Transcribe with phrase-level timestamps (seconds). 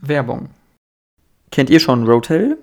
[0.00, 0.50] Werbung.
[1.50, 2.58] Kennt ihr schon Rotel?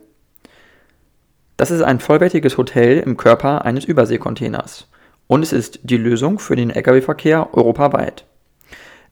[1.58, 4.88] Das ist ein vollwertiges Hotel im Körper eines Überseekontainers
[5.28, 8.26] und es ist die Lösung für den Lkw-Verkehr europaweit.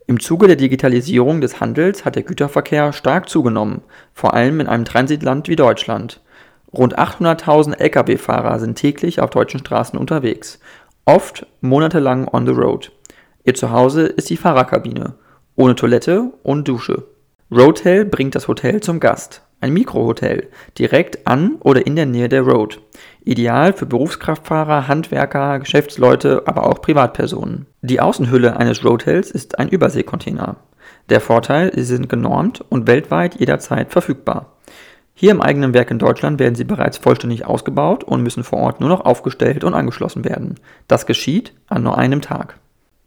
[0.08, 3.82] Im Zuge der Digitalisierung des Handels hat der Güterverkehr stark zugenommen,
[4.14, 6.22] vor allem in einem Transitland wie Deutschland.
[6.74, 10.60] Rund 800.000 Lkw-Fahrer sind täglich auf deutschen Straßen unterwegs,
[11.06, 12.92] oft monatelang on the road.
[13.44, 15.16] Ihr Zuhause ist die Fahrerkabine,
[15.56, 17.04] ohne Toilette und Dusche.
[17.54, 19.42] Roadtail bringt das Hotel zum Gast.
[19.60, 20.48] Ein Mikrohotel,
[20.80, 22.80] direkt an oder in der Nähe der Road.
[23.26, 27.66] Ideal für Berufskraftfahrer, Handwerker, Geschäftsleute, aber auch Privatpersonen.
[27.82, 30.56] Die Außenhülle eines Roadtails ist ein Überseekontainer.
[31.10, 34.54] Der Vorteil, sie sind genormt und weltweit jederzeit verfügbar.
[35.14, 38.80] Hier im eigenen Werk in Deutschland werden sie bereits vollständig ausgebaut und müssen vor Ort
[38.80, 40.56] nur noch aufgestellt und angeschlossen werden.
[40.88, 42.56] Das geschieht an nur einem Tag.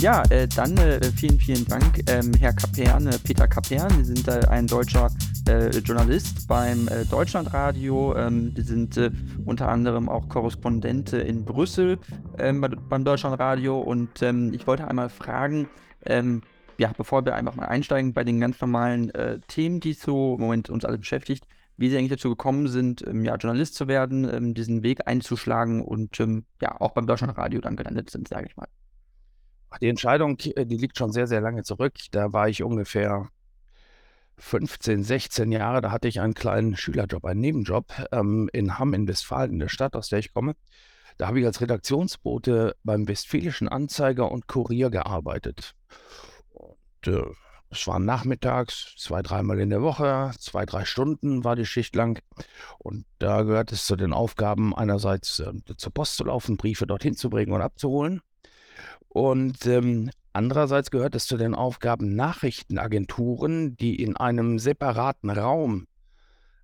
[0.00, 3.90] Ja, äh, dann äh, vielen, vielen Dank, ähm, Herr Kapern, äh, Peter Kapern.
[4.02, 5.10] Sie sind äh, ein deutscher
[5.46, 8.16] äh, Journalist beim äh, Deutschlandradio.
[8.16, 8.98] Ähm, Sie sind
[9.44, 11.98] unter anderem auch Korrespondent in Brüssel
[12.38, 13.78] ähm, beim Deutschlandradio.
[13.78, 15.68] Und ähm, ich wollte einmal fragen,
[16.06, 16.40] ähm,
[16.78, 19.12] ja, bevor wir einfach mal einsteigen bei den ganz normalen
[19.48, 21.44] Themen, die so im Moment uns alle beschäftigt,
[21.76, 25.82] wie Sie eigentlich dazu gekommen sind, ähm, ja, Journalist zu werden, ähm, diesen Weg einzuschlagen
[25.82, 26.16] und
[26.62, 28.66] ja, auch beim Deutschlandradio dann gelandet sind, sage ich mal.
[29.80, 31.94] Die Entscheidung, äh, die liegt schon sehr, sehr lange zurück.
[32.10, 33.28] Da war ich ungefähr
[34.38, 35.80] 15, 16 Jahre.
[35.80, 39.68] Da hatte ich einen kleinen Schülerjob, einen Nebenjob ähm, in Hamm in Westfalen, in der
[39.68, 40.54] Stadt, aus der ich komme.
[41.18, 45.74] Da habe ich als Redaktionsbote beim Westfälischen Anzeiger und Kurier gearbeitet.
[46.52, 47.22] Und äh,
[47.72, 52.20] es war nachmittags, zwei, dreimal in der Woche, zwei, drei Stunden war die Schicht lang.
[52.78, 57.14] Und da gehört es zu den Aufgaben, einerseits äh, zur Post zu laufen, Briefe dorthin
[57.14, 58.22] zu bringen und abzuholen.
[59.12, 65.88] Und ähm, andererseits gehört es zu den Aufgaben Nachrichtenagenturen, die in einem separaten Raum,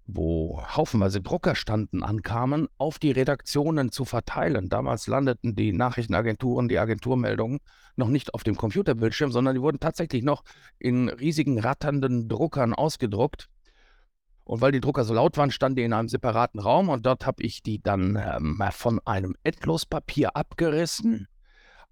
[0.07, 4.69] wo haufenweise Drucker standen, ankamen, auf die Redaktionen zu verteilen.
[4.69, 7.59] Damals landeten die Nachrichtenagenturen, die Agenturmeldungen
[7.97, 10.45] noch nicht auf dem Computerbildschirm, sondern die wurden tatsächlich noch
[10.79, 13.49] in riesigen ratternden Druckern ausgedruckt.
[14.45, 17.27] Und weil die Drucker so laut waren, standen die in einem separaten Raum und dort
[17.27, 21.27] habe ich die dann ähm, von einem Endlospapier abgerissen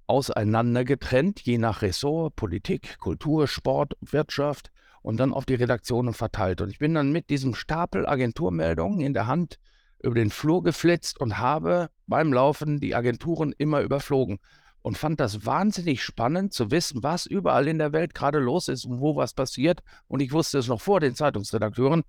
[0.06, 4.70] auseinander getrennt, je nach Ressort, Politik, Kultur, Sport, Wirtschaft
[5.02, 6.60] und dann auf die Redaktionen verteilt.
[6.60, 9.58] Und ich bin dann mit diesem Stapel Agenturmeldungen in der Hand
[10.02, 14.38] über den Flur geflitzt und habe beim Laufen die Agenturen immer überflogen
[14.82, 18.84] und fand das wahnsinnig spannend zu wissen, was überall in der Welt gerade los ist
[18.84, 19.82] und wo was passiert.
[20.08, 22.04] Und ich wusste es noch vor den Zeitungsredakteuren.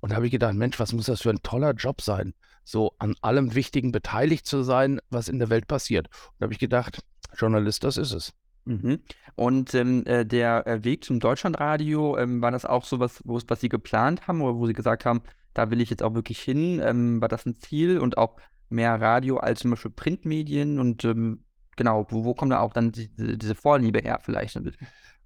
[0.00, 2.94] Und da habe ich gedacht, Mensch, was muss das für ein toller Job sein, so
[2.98, 6.06] an allem Wichtigen beteiligt zu sein, was in der Welt passiert.
[6.06, 7.02] Und da habe ich gedacht,
[7.36, 8.32] Journalist, das ist es.
[8.64, 9.00] Mhm.
[9.36, 13.60] Und ähm, äh, der äh, Weg zum Deutschlandradio, ähm, war das auch so was, was
[13.60, 15.22] Sie geplant haben oder wo Sie gesagt haben,
[15.54, 16.80] da will ich jetzt auch wirklich hin?
[16.82, 18.36] Ähm, war das ein Ziel und auch
[18.68, 20.78] mehr Radio als zum Beispiel Printmedien?
[20.78, 21.44] Und ähm,
[21.76, 24.60] genau, wo, wo kommt da auch dann die, diese Vorliebe her vielleicht?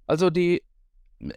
[0.07, 0.63] Also die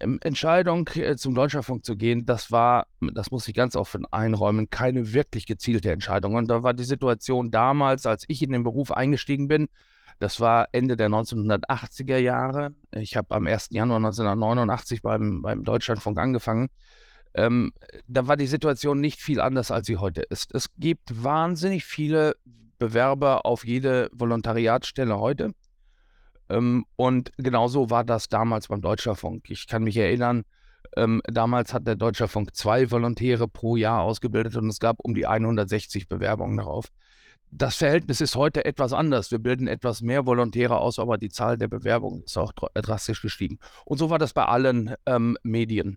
[0.01, 4.71] ähm, Entscheidung, äh, zum Deutschlandfunk zu gehen, das war, das muss ich ganz offen einräumen,
[4.71, 6.35] keine wirklich gezielte Entscheidung.
[6.35, 9.69] Und da war die Situation damals, als ich in den Beruf eingestiegen bin,
[10.19, 12.75] das war Ende der 1980er Jahre.
[12.93, 13.69] Ich habe am 1.
[13.71, 16.69] Januar 1989 beim, beim Deutschlandfunk angefangen.
[17.35, 17.73] Ähm,
[18.07, 20.55] da war die Situation nicht viel anders, als sie heute ist.
[20.55, 22.35] Es gibt wahnsinnig viele
[22.79, 25.53] Bewerber auf jede Volontariatsstelle heute.
[26.49, 29.51] Ähm, und genauso war das damals beim Deutschlandfunk.
[29.51, 30.45] Ich kann mich erinnern,
[30.97, 35.27] ähm, damals hat der Deutschlandfunk zwei Volontäre pro Jahr ausgebildet und es gab um die
[35.27, 36.87] 160 Bewerbungen darauf.
[37.51, 39.31] Das Verhältnis ist heute etwas anders.
[39.31, 43.59] Wir bilden etwas mehr Volontäre aus, aber die Zahl der Bewerbungen ist auch drastisch gestiegen.
[43.85, 45.97] Und so war das bei allen ähm, Medien.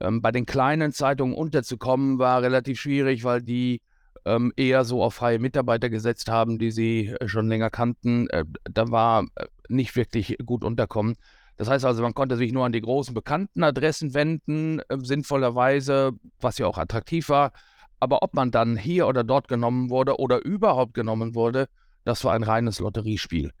[0.00, 3.82] Ähm, bei den kleinen Zeitungen unterzukommen war relativ schwierig, weil die
[4.24, 8.28] ähm, eher so auf freie Mitarbeiter gesetzt haben, die sie äh, schon länger kannten.
[8.30, 11.16] Äh, da war äh, nicht wirklich gut unterkommen.
[11.56, 16.12] Das heißt also, man konnte sich nur an die großen bekannten Adressen wenden, äh, sinnvollerweise,
[16.40, 17.52] was ja auch attraktiv war.
[18.00, 21.68] Aber ob man dann hier oder dort genommen wurde oder überhaupt genommen wurde,
[22.04, 23.52] das war ein reines Lotteriespiel.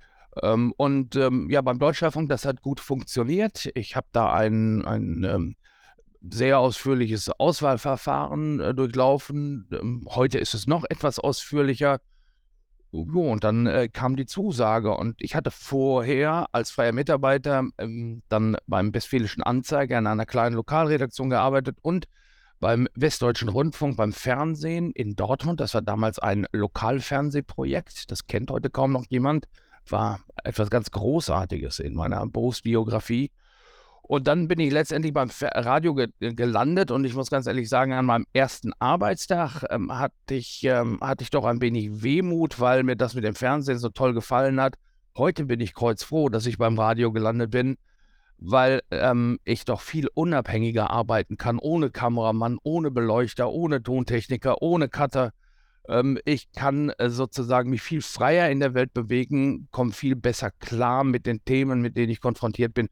[0.42, 3.70] Ähm, und ähm, ja, beim Deutschlandfunk, das hat gut funktioniert.
[3.74, 5.56] Ich habe da ein, ein ähm,
[6.28, 9.68] sehr ausführliches Auswahlverfahren äh, durchlaufen.
[9.72, 12.00] Ähm, heute ist es noch etwas ausführlicher.
[12.92, 18.22] Jo, und dann äh, kam die Zusage und ich hatte vorher als freier Mitarbeiter ähm,
[18.28, 22.06] dann beim Westfälischen Anzeiger in einer kleinen Lokalredaktion gearbeitet und
[22.60, 25.60] beim Westdeutschen Rundfunk, beim Fernsehen in Dortmund.
[25.60, 28.10] Das war damals ein Lokalfernsehprojekt.
[28.10, 29.48] Das kennt heute kaum noch jemand.
[29.88, 33.30] War etwas ganz Großartiges in meiner Berufsbiografie.
[34.02, 37.92] Und dann bin ich letztendlich beim Radio ge gelandet und ich muss ganz ehrlich sagen,
[37.92, 42.82] an meinem ersten Arbeitstag ähm, hatte, ich, ähm, hatte ich doch ein wenig Wehmut, weil
[42.82, 44.74] mir das mit dem Fernsehen so toll gefallen hat.
[45.16, 47.76] Heute bin ich kreuzfroh, dass ich beim Radio gelandet bin,
[48.40, 54.88] weil ähm, ich doch viel unabhängiger arbeiten kann, ohne Kameramann, ohne Beleuchter, ohne Tontechniker, ohne
[54.88, 55.32] Cutter.
[55.88, 60.50] Ähm, ich kann äh, sozusagen mich viel freier in der Welt bewegen, komme viel besser
[60.50, 62.88] klar mit den Themen, mit denen ich konfrontiert bin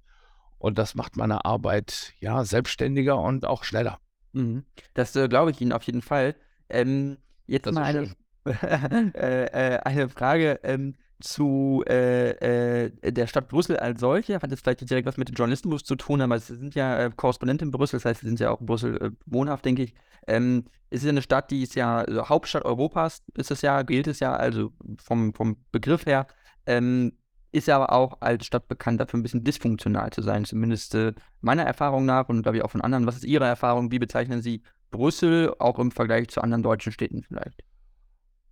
[0.59, 4.01] und das macht meine Arbeit ja selbstständiger und auch schneller.
[4.33, 4.65] Mhm.
[4.95, 6.35] Das äh, glaube ich Ihnen auf jeden Fall.
[6.69, 8.15] Ähm, jetzt das mal eine,
[9.15, 14.37] äh, äh, eine Frage ähm, zu äh, äh, der Stadt Brüssel als solche.
[14.37, 17.11] Hat jetzt vielleicht direkt was mit dem Journalismus zu tun, aber Sie sind ja äh,
[17.15, 19.95] Korrespondent in Brüssel, das heißt, Sie sind ja auch in Brüssel wohnhaft, denke ich.
[20.27, 23.83] Ähm, es ist ja eine Stadt, die ist ja also Hauptstadt Europas, ist es ja,
[23.83, 24.73] gilt es ja, also
[25.03, 26.27] vom, vom Begriff her.
[26.67, 27.13] Ähm,
[27.51, 31.65] ist aber auch als Stadt bekannt dafür, ein bisschen dysfunktional zu sein, zumindest äh, meiner
[31.65, 33.07] Erfahrung nach und glaube ich auch von anderen.
[33.07, 33.91] Was ist Ihre Erfahrung?
[33.91, 37.65] Wie bezeichnen Sie Brüssel auch im Vergleich zu anderen deutschen Städten vielleicht?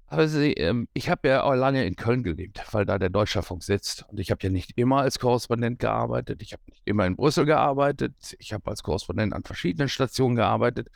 [0.08, 3.64] Aber Sie, ähm, ich habe ja auch lange in Köln gelebt, weil da der Deutschlandfunk
[3.64, 4.05] sitzt.
[4.08, 6.43] Und ich habe ja nicht immer als Korrespondent gearbeitet.
[6.43, 8.37] Ich habe nicht immer in Brüssel gearbeitet.
[8.38, 10.88] Ich habe als Korrespondent an verschiedenen Stationen gearbeitet.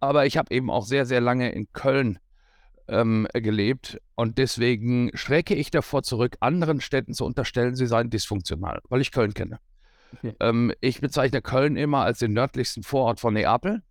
[0.00, 2.18] Aber ich habe eben auch sehr, sehr lange in Köln
[2.88, 4.00] ähm, gelebt.
[4.14, 9.12] Und deswegen schrecke ich davor zurück, anderen Städten zu unterstellen, sie seien dysfunktional, weil ich
[9.12, 9.60] Köln kenne.
[10.16, 10.34] Okay.
[10.40, 13.82] Ähm, ich bezeichne Köln immer als den nördlichsten Vorort von Neapel.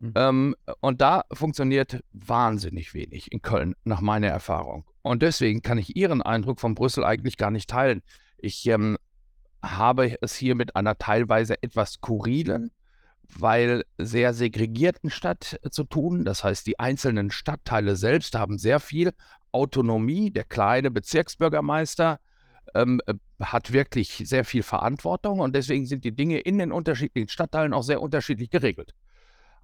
[0.00, 0.12] Mhm.
[0.14, 4.84] Ähm, und da funktioniert wahnsinnig wenig in Köln, nach meiner Erfahrung.
[5.02, 8.02] Und deswegen kann ich Ihren Eindruck von Brüssel eigentlich gar nicht teilen.
[8.38, 8.98] Ich ähm,
[9.62, 12.70] habe es hier mit einer teilweise etwas skurrilen
[13.34, 16.24] weil sehr segregierten Stadt äh, zu tun.
[16.24, 19.12] Das heißt, die einzelnen Stadtteile selbst haben sehr viel
[19.52, 20.30] Autonomie.
[20.30, 22.20] Der kleine Bezirksbürgermeister
[22.74, 27.28] ähm, äh, hat wirklich sehr viel Verantwortung und deswegen sind die Dinge in den unterschiedlichen
[27.28, 28.94] Stadtteilen auch sehr unterschiedlich geregelt.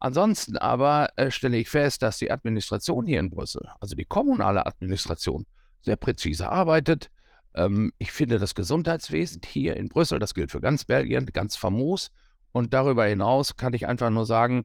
[0.03, 4.67] Ansonsten aber äh, stelle ich fest, dass die Administration hier in Brüssel, also die kommunale
[4.67, 5.47] Administration,
[5.81, 7.09] sehr präzise arbeitet.
[7.55, 12.11] Ähm, ich finde das Gesundheitswesen hier in Brüssel, das gilt für ganz Belgien, ganz famos.
[12.51, 14.65] Und darüber hinaus kann ich einfach nur sagen,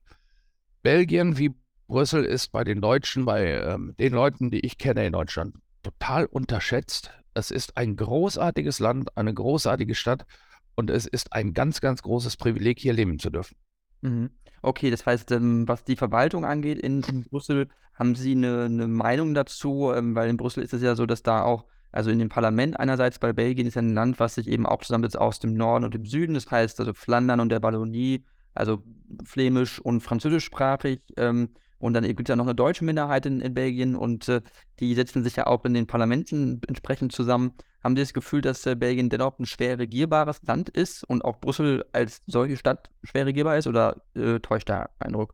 [0.81, 1.53] Belgien wie
[1.85, 6.25] Brüssel ist bei den Deutschen, bei ähm, den Leuten, die ich kenne in Deutschland, total
[6.25, 7.11] unterschätzt.
[7.35, 10.25] Es ist ein großartiges Land, eine großartige Stadt
[10.73, 13.55] und es ist ein ganz, ganz großes Privileg, hier leben zu dürfen.
[14.01, 14.31] Mhm.
[14.61, 19.33] Okay, das heißt, ähm, was die Verwaltung angeht in, Brüssel, haben Sie eine, eine Meinung
[19.33, 19.91] dazu?
[19.93, 22.79] Ähm, weil in Brüssel ist es ja so, dass da auch also in dem Parlament
[22.79, 25.85] einerseits, weil Belgien ist ja ein Land, was sich eben auch zusammensetzt aus dem Norden
[25.85, 28.23] und dem Süden, das heißt also Flandern und der Wallonie,
[28.53, 28.83] also
[29.23, 31.01] flämisch und französischsprachig.
[31.15, 31.49] Ähm,
[31.79, 34.41] und dann gibt es ja noch eine deutsche Minderheit in, in Belgien und äh,
[34.79, 37.53] die setzen sich ja auch in den Parlamenten entsprechend zusammen.
[37.87, 41.39] Haben Sie das Gefühl, dass äh, Belgien dennoch ein schwer regierbares Land ist und auch
[41.39, 45.33] Brüssel als solche Stadt schwer regierbar ist oder äh, täuscht der Eindruck?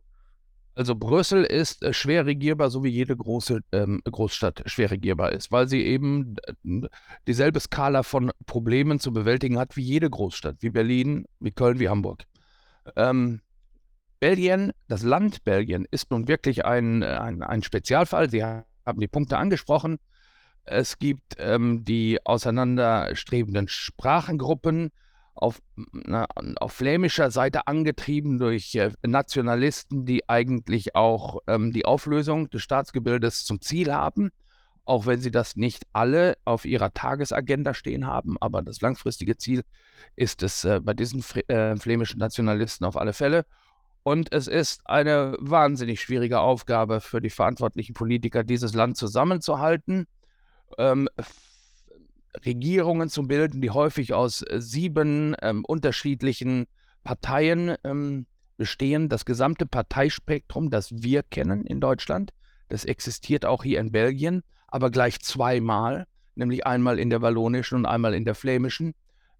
[0.75, 5.51] Also Brüssel ist äh, schwer regierbar, so wie jede große ähm, Großstadt schwer regierbar ist,
[5.51, 6.88] weil sie eben äh,
[7.25, 11.89] dieselbe Skala von Problemen zu bewältigen hat wie jede Großstadt, wie Berlin, wie Köln, wie
[11.89, 12.22] Hamburg.
[12.95, 13.41] Ähm,
[14.19, 18.29] Belgien, das Land Belgien, ist nun wirklich ein, ein, ein Spezialfall.
[18.29, 19.98] Sie haben die Punkte angesprochen.
[20.65, 24.91] Es gibt ähm, die auseinanderstrebenden Sprachengruppen,
[25.36, 26.27] auf, na,
[26.58, 33.43] auf flämischer Seite angetrieben durch äh, Nationalisten, die eigentlich auch ähm, die Auflösung des Staatsgebildes
[33.46, 34.29] zum Ziel haben,
[34.86, 38.38] auch wenn sie das nicht alle auf ihrer Tagesagenda stehen haben.
[38.39, 39.63] Aber das langfristige Ziel
[40.15, 43.46] ist es äh, bei diesen äh, flämischen Nationalisten auf alle Fälle.
[44.03, 50.08] Und es ist eine wahnsinnig schwierige Aufgabe für die verantwortlichen Politiker, dieses Land zusammenzuhalten.
[50.77, 51.10] Ähm,
[52.46, 56.65] Regierungen zu bilden, die häufig aus äh, sieben ähm, unterschiedlichen
[57.03, 58.25] Parteien ähm,
[58.58, 59.10] bestehen.
[59.10, 62.32] Das gesamte Parteispektrum, das wir kennen in Deutschland,
[62.70, 67.86] das existiert auch hier in Belgien, aber gleich zweimal, nämlich einmal in der wallonischen und
[67.86, 68.96] einmal in der flämischen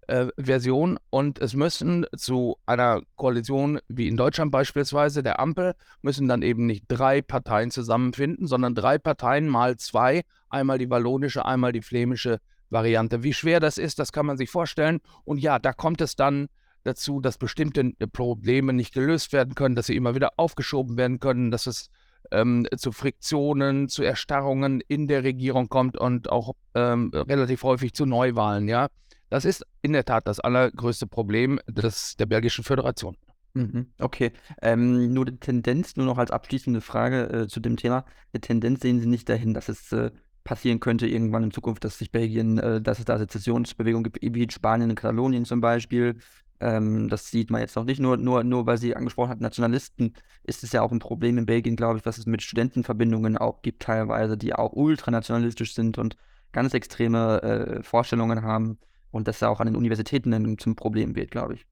[0.06, 0.98] äh, Version.
[1.10, 6.66] Und es müssen zu einer Koalition wie in Deutschland beispielsweise, der Ampel, müssen dann eben
[6.66, 10.22] nicht drei Parteien zusammenfinden, sondern drei Parteien mal zwei,
[10.54, 13.22] einmal die wallonische, einmal die flämische Variante.
[13.22, 15.00] Wie schwer das ist, das kann man sich vorstellen.
[15.24, 16.48] Und ja, da kommt es dann
[16.84, 21.50] dazu, dass bestimmte Probleme nicht gelöst werden können, dass sie immer wieder aufgeschoben werden können,
[21.50, 21.90] dass es
[22.30, 28.06] ähm, zu Friktionen, zu Erstarrungen in der Regierung kommt und auch ähm, relativ häufig zu
[28.06, 28.68] Neuwahlen.
[28.68, 28.88] Ja,
[29.30, 33.16] das ist in der Tat das allergrößte Problem des, der belgischen Föderation.
[33.54, 34.32] Mhm, okay.
[34.62, 38.04] Ähm, nur die Tendenz, nur noch als abschließende Frage äh, zu dem Thema.
[38.34, 40.10] Die Tendenz sehen Sie nicht dahin, dass es äh,
[40.44, 44.42] passieren könnte irgendwann in Zukunft, dass sich Belgien, äh, dass es da Sezessionsbewegungen gibt, wie
[44.42, 46.16] in Spanien, in Katalonien zum Beispiel.
[46.60, 50.14] Ähm, das sieht man jetzt noch nicht, nur, nur, nur weil Sie angesprochen hat, Nationalisten,
[50.44, 53.62] ist es ja auch ein Problem in Belgien, glaube ich, was es mit Studentenverbindungen auch
[53.62, 56.16] gibt teilweise, die auch ultranationalistisch sind und
[56.52, 58.78] ganz extreme äh, Vorstellungen haben
[59.10, 61.66] und das ja auch an den Universitäten zum Problem wird, glaube ich.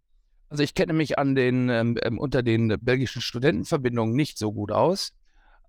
[0.49, 4.71] Also ich kenne mich an den, ähm, ähm, unter den belgischen Studentenverbindungen nicht so gut
[4.71, 5.15] aus.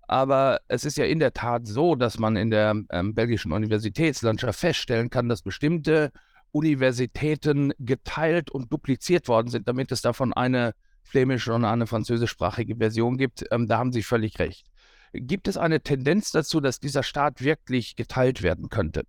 [0.06, 4.58] Aber es ist ja in der Tat so, dass man in der ähm, belgischen Universitätslandschaft
[4.58, 6.10] feststellen kann, dass bestimmte
[6.52, 13.16] Universitäten geteilt und dupliziert worden sind, damit es davon eine flämische und eine französischsprachige Version
[13.16, 13.44] gibt.
[13.50, 14.66] Ähm, da haben Sie völlig recht.
[15.12, 19.04] Gibt es eine Tendenz dazu, dass dieser Staat wirklich geteilt werden könnte?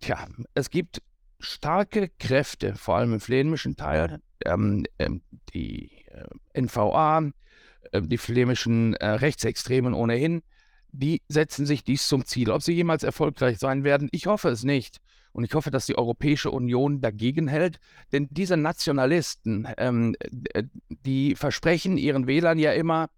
[0.00, 1.02] Tja, es gibt
[1.40, 5.22] starke Kräfte, vor allem im flämischen Teil, ähm, ähm,
[5.52, 7.30] die äh, NVA,
[7.94, 10.42] äh, die flämischen äh, Rechtsextremen ohnehin,
[10.92, 12.50] die setzen sich dies zum Ziel.
[12.50, 14.98] Ob sie jemals erfolgreich sein werden, ich hoffe es nicht.
[15.32, 17.80] Und ich hoffe, dass die Europäische Union dagegen hält,
[18.12, 20.14] denn diese Nationalisten, ähm,
[20.88, 23.08] die versprechen ihren Wählern ja immer,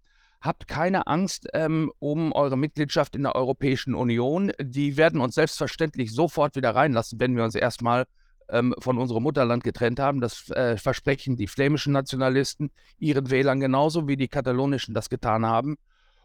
[0.41, 4.51] habt keine Angst ähm, um eure Mitgliedschaft in der Europäischen Union.
[4.59, 8.05] Die werden uns selbstverständlich sofort wieder reinlassen, wenn wir uns erstmal
[8.49, 10.21] ähm, von unserem Mutterland getrennt haben.
[10.21, 15.77] Das äh, versprechen die flämischen Nationalisten ihren Wählern genauso wie die katalonischen das getan haben.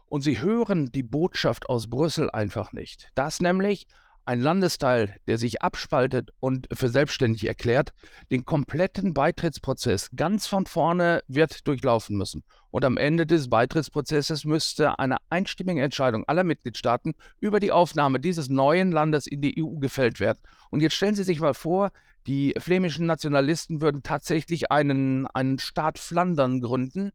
[0.07, 3.09] Und sie hören die Botschaft aus Brüssel einfach nicht.
[3.15, 3.87] Das nämlich
[4.25, 7.93] ein Landesteil, der sich abspaltet und für selbstständig erklärt,
[8.31, 12.43] den kompletten Beitrittsprozess ganz von vorne wird durchlaufen müssen.
[12.71, 18.49] Und am Ende des Beitrittsprozesses müsste eine einstimmige Entscheidung aller Mitgliedstaaten über die Aufnahme dieses
[18.49, 20.39] neuen Landes in die EU gefällt werden.
[20.69, 21.91] Und jetzt stellen Sie sich mal vor,
[22.27, 27.11] die flämischen Nationalisten würden tatsächlich einen, einen Staat Flandern gründen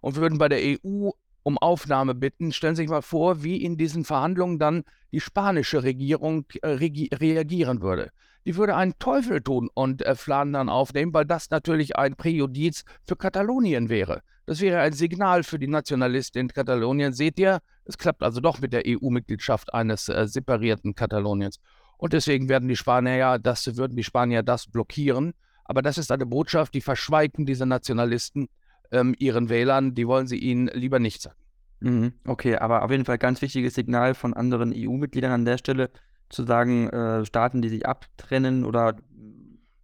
[0.00, 1.10] und würden bei der EU
[1.42, 2.52] um Aufnahme bitten.
[2.52, 7.80] Stellen Sie sich mal vor, wie in diesen Verhandlungen dann die spanische Regierung äh, reagieren
[7.80, 8.10] würde.
[8.44, 13.16] Die würde einen Teufel tun und äh, Flandern aufnehmen, weil das natürlich ein Präjudiz für
[13.16, 14.22] Katalonien wäre.
[14.46, 17.12] Das wäre ein Signal für die Nationalisten in Katalonien.
[17.12, 21.60] Seht ihr, es klappt also doch mit der EU-Mitgliedschaft eines äh, separierten Kataloniens.
[21.98, 25.34] Und deswegen werden die Spanier das würden die Spanier das blockieren.
[25.64, 28.48] Aber das ist eine Botschaft, die verschweigen diese Nationalisten
[28.90, 31.36] ähm, ihren Wählern, die wollen sie ihnen lieber nicht sagen.
[31.80, 35.90] Mhm, okay, aber auf jeden Fall ganz wichtiges Signal von anderen EU-Mitgliedern an der Stelle,
[36.30, 38.96] zu sagen, äh, Staaten, die sich abtrennen oder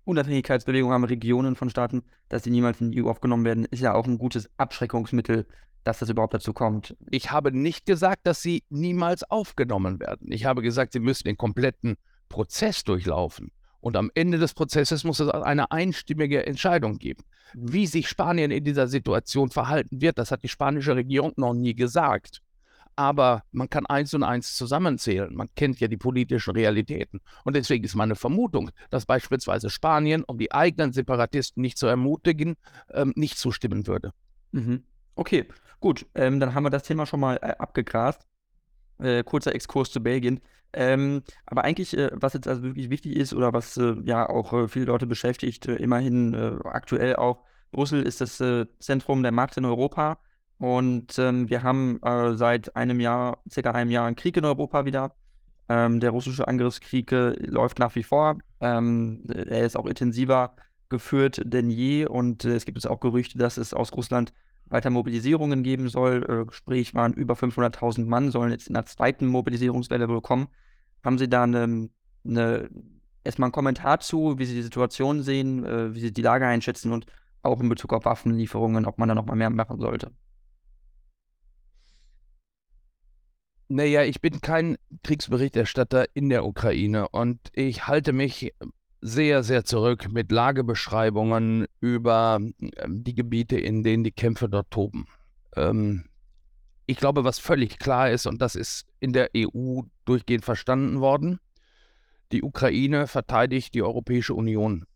[0.04, 3.94] Unabhängigkeitsbewegungen haben, Regionen von Staaten, dass sie niemals in die EU aufgenommen werden, ist ja
[3.94, 5.47] auch ein gutes Abschreckungsmittel,
[5.85, 6.97] dass das überhaupt dazu kommt.
[7.11, 10.33] Ich habe nicht gesagt, dass sie niemals aufgenommen werden.
[10.33, 11.97] Ich habe gesagt, sie müssen den kompletten
[12.29, 13.53] Prozess durchlaufen.
[13.81, 17.23] Und am Ende des Prozesses muss es eine einstimmige Entscheidung geben.
[17.53, 21.75] Wie sich Spanien in dieser Situation verhalten wird, das hat die spanische Regierung noch nie
[21.75, 22.41] gesagt.
[22.97, 25.35] Aber man kann eins und eins zusammenzählen.
[25.35, 27.21] Man kennt ja die politischen Realitäten.
[27.45, 32.55] Und deswegen ist meine Vermutung, dass beispielsweise Spanien, um die eigenen Separatisten nicht zu ermutigen,
[32.91, 34.12] ähm, nicht zustimmen würde.
[34.53, 34.85] Mhm.
[35.14, 35.47] Okay,
[35.80, 36.06] gut.
[36.14, 38.26] Ähm, dann haben wir das Thema schon mal äh, abgegrast.
[38.99, 40.40] Äh, kurzer Exkurs zu Belgien.
[40.73, 44.52] Ähm, aber eigentlich, äh, was jetzt also wirklich wichtig ist oder was äh, ja auch
[44.52, 48.40] äh, viele Leute beschäftigt, äh, immerhin aktuell auch, Brüssel ist das
[48.78, 50.18] Zentrum der Macht in Europa.
[50.59, 51.99] Und ähm, wir haben
[52.37, 55.16] seit einem Jahr, circa einem Jahr, einen Krieg in Europa wieder.
[55.68, 58.38] Ähm, der russische Angriffskrieg läuft nach wie vor.
[58.61, 60.54] Ähm, er ist auch intensiver
[60.88, 62.06] geführt denn je.
[62.06, 64.33] Und es gibt jetzt auch Gerüchte, dass es aus Russland
[64.66, 66.25] weiter Mobilisierungen geben soll.
[66.28, 70.49] Äh, Gespräch waren über 500.000 Mann, sollen jetzt in der zweiten Mobilisierungswelle wohl kommen.
[71.04, 71.88] Haben Sie da eine,
[72.25, 72.71] eine,
[73.23, 76.92] erstmal einen Kommentar zu, wie Sie die Situation sehen, äh, wie Sie die Lage einschätzen
[76.92, 77.06] und
[77.42, 80.11] auch in Bezug auf Waffenlieferungen, ob man da noch mal mehr machen sollte?
[83.68, 88.52] Naja, ich bin kein Kriegsberichterstatter in der Ukraine und ich halte mich
[89.06, 95.04] sehr, sehr zurück mit Lagebeschreibungen über ähm, die Gebiete, in denen die Kämpfe dort toben.
[95.56, 96.06] Ähm,
[96.87, 101.38] ich glaube, was völlig klar ist, und das ist in der EU durchgehend verstanden worden,
[102.32, 104.87] die Ukraine verteidigt die Europäische Union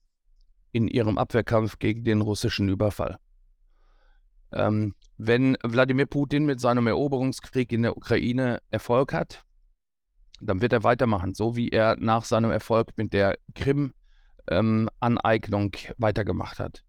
[0.73, 3.19] in ihrem Abwehrkampf gegen den russischen Überfall.
[4.53, 9.45] Ähm, wenn Wladimir Putin mit seinem Eroberungskrieg in der Ukraine Erfolg hat,
[10.41, 13.93] dann wird er weitermachen, so wie er nach seinem Erfolg mit der Krim
[14.51, 16.85] ähm, Aneignung weitergemacht hat.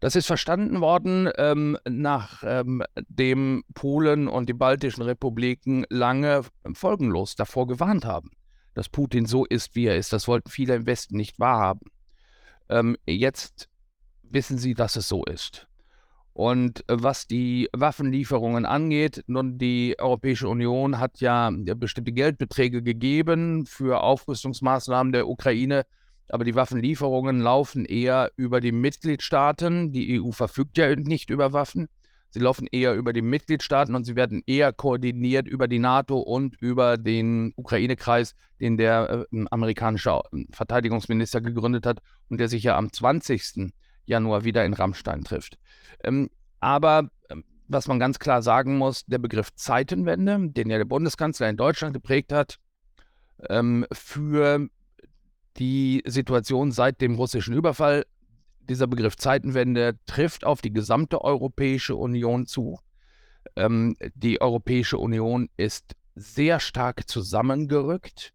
[0.00, 2.80] Das ist verstanden worden, ähm, nachdem
[3.16, 6.42] ähm, Polen und die baltischen Republiken lange
[6.74, 8.30] folgenlos davor gewarnt haben,
[8.74, 10.12] dass Putin so ist, wie er ist.
[10.12, 11.90] Das wollten viele im Westen nicht wahrhaben.
[12.68, 13.68] Ähm, jetzt
[14.22, 15.66] wissen sie, dass es so ist.
[16.36, 23.64] Und äh, was die Waffenlieferungen angeht, nun die Europäische Union hat ja bestimmte Geldbeträge gegeben
[23.64, 25.86] für Aufrüstungsmaßnahmen der Ukraine,
[26.28, 29.92] aber die Waffenlieferungen laufen eher über die Mitgliedstaaten.
[29.92, 31.88] Die EU verfügt ja nicht über Waffen.
[32.30, 36.60] Sie laufen eher über die Mitgliedstaaten und sie werden eher koordiniert über die NATO und
[36.60, 42.92] über den Ukraine-Kreis, den der äh, amerikanische Verteidigungsminister gegründet hat und der sich ja am
[42.92, 43.72] 20.
[44.04, 45.58] Januar wieder in Rammstein trifft.
[46.04, 46.28] Ähm,
[46.60, 51.48] aber ähm, was man ganz klar sagen muss, der Begriff Zeitenwende, den ja der Bundeskanzler
[51.48, 52.58] in Deutschland geprägt hat,
[53.48, 54.68] ähm, für
[55.58, 58.04] die Situation seit dem russischen Überfall,
[58.60, 62.78] dieser Begriff Zeitenwende trifft auf die gesamte Europäische Union zu.
[64.14, 68.32] die Europäische Union ist sehr stark zusammengerückt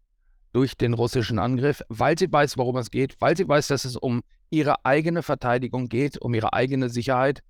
[0.52, 3.96] durch den russischen Angriff, weil sie weiß, worum es geht, weil sie weiß, dass es
[3.96, 7.42] um ihre eigene Verteidigung geht, um ihre eigene Sicherheit.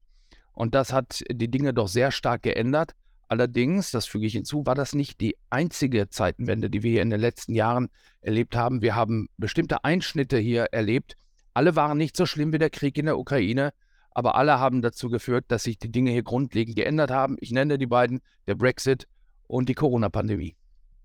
[0.52, 2.93] Und das hat die Dinge doch sehr stark geändert.
[3.33, 7.09] Allerdings, das füge ich hinzu, war das nicht die einzige Zeitenwende, die wir hier in
[7.09, 7.89] den letzten Jahren
[8.21, 8.83] erlebt haben.
[8.83, 11.17] Wir haben bestimmte Einschnitte hier erlebt.
[11.55, 13.73] Alle waren nicht so schlimm wie der Krieg in der Ukraine,
[14.11, 17.39] aber alle haben dazu geführt, dass sich die Dinge hier grundlegend geändert haben.
[17.41, 19.09] Ich nenne die beiden, der Brexit
[19.49, 20.55] und die Corona-Pandemie.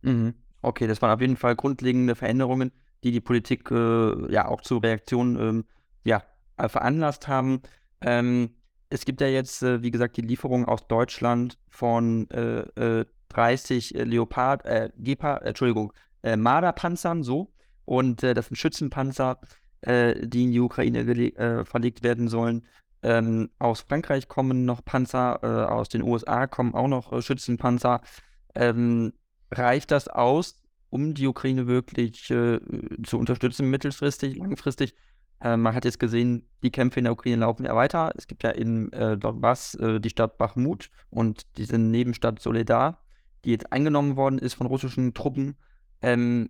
[0.01, 0.33] Mhm.
[0.61, 2.73] Okay, das waren auf jeden Fall grundlegende Veränderungen,
[3.05, 5.65] die die Politik äh, ja auch zur Reaktion ähm,
[6.03, 6.23] ja,
[6.57, 7.61] veranlasst haben.
[8.01, 8.49] Ähm,
[8.89, 13.99] es gibt ja jetzt, äh, wie gesagt, die Lieferung aus Deutschland von äh, 30 äh,
[13.99, 17.51] äh, Leopard, äh, Gepard, Entschuldigung, äh, Marder-Panzern, so.
[17.85, 19.39] Und das sind Schützenpanzer,
[19.85, 22.67] die in die Ukraine verlegt werden sollen.
[23.01, 28.01] Ähm, aus Frankreich kommen noch Panzer, aus den USA kommen auch noch Schützenpanzer.
[28.55, 29.13] Ähm,
[29.51, 34.93] reicht das aus, um die Ukraine wirklich zu unterstützen, mittelfristig, langfristig?
[35.41, 38.11] Äh, man hat jetzt gesehen, die Kämpfe in der Ukraine laufen ja weiter.
[38.17, 43.03] Es gibt ja in äh, Donbass äh, die Stadt Bachmut und diese Nebenstadt Soledar,
[43.45, 45.55] die jetzt eingenommen worden ist von russischen Truppen.
[46.01, 46.49] Ähm,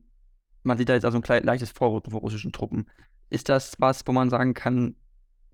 [0.63, 2.88] man sieht da jetzt also ein leichtes Vorrücken von russischen Truppen.
[3.30, 4.95] Ist das was, wo man sagen kann,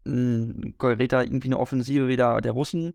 [0.06, 2.94] gerät da irgendwie eine Offensive wieder der Russen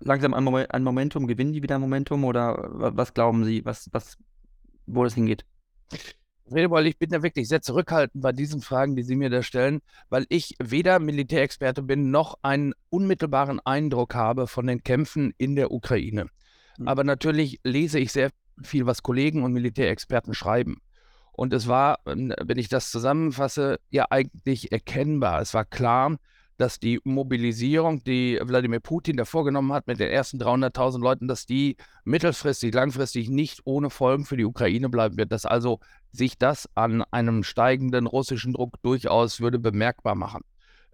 [0.00, 2.56] langsam an, Moment, an Momentum, gewinnen die wieder Momentum oder
[2.96, 4.16] was glauben Sie, was, was,
[4.86, 5.44] wo das hingeht?
[6.54, 9.80] Redeball, ich bin da wirklich sehr zurückhaltend bei diesen Fragen, die Sie mir da stellen,
[10.08, 15.70] weil ich weder Militärexperte bin, noch einen unmittelbaren Eindruck habe von den Kämpfen in der
[15.70, 16.26] Ukraine.
[16.78, 16.88] Mhm.
[16.88, 18.30] Aber natürlich lese ich sehr
[18.62, 20.80] viel, was Kollegen und Militärexperten schreiben.
[21.32, 25.40] Und es war, wenn ich das zusammenfasse, ja eigentlich erkennbar.
[25.40, 26.16] Es war klar,
[26.58, 31.46] dass die Mobilisierung, die Wladimir Putin da vorgenommen hat mit den ersten 300.000 Leuten, dass
[31.46, 35.32] die mittelfristig, langfristig nicht ohne Folgen für die Ukraine bleiben wird.
[35.32, 35.78] Dass also
[36.12, 40.42] sich das an einem steigenden russischen Druck durchaus würde bemerkbar machen.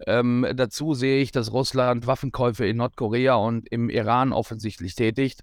[0.06, 5.40] Ähm, dazu sehe ich, dass Russland Waffenkäufe in Nordkorea und im Iran offensichtlich tätigt,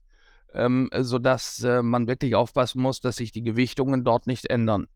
[0.53, 4.88] ähm, sodass äh, man wirklich aufpassen muss, dass sich die Gewichtungen dort nicht ändern.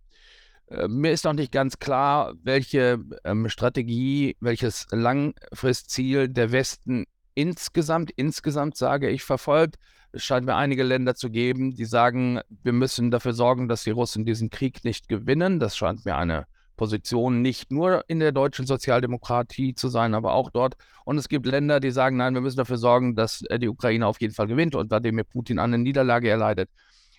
[0.67, 8.11] Äh, mir ist noch nicht ganz klar, welche ähm, Strategie, welches Langfristziel der Westen insgesamt,
[8.11, 9.75] insgesamt sage ich, verfolgt.
[10.11, 13.91] Es scheint mir einige Länder zu geben, die sagen, wir müssen dafür sorgen, dass die
[13.91, 15.59] Russen diesen Krieg nicht gewinnen.
[15.59, 16.45] Das scheint mir eine
[16.77, 20.75] Position nicht nur in der deutschen Sozialdemokratie zu sein, aber auch dort.
[21.03, 24.07] Und es gibt Länder, die sagen, nein, wir müssen dafür sorgen, dass äh, die Ukraine
[24.07, 26.69] auf jeden Fall gewinnt und Wladimir Putin eine Niederlage erleidet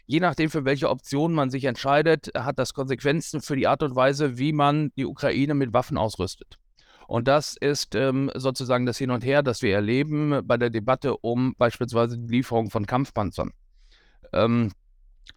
[0.07, 3.95] je nachdem, für welche Option man sich entscheidet, hat das Konsequenzen für die Art und
[3.97, 6.59] Weise, wie man die Ukraine mit Waffen ausrüstet.
[7.09, 11.17] Und das ist ähm, sozusagen das Hin und Her, das wir erleben bei der Debatte
[11.17, 13.53] um beispielsweise die Lieferung von Kampfpanzern.
[14.33, 14.73] Ähm,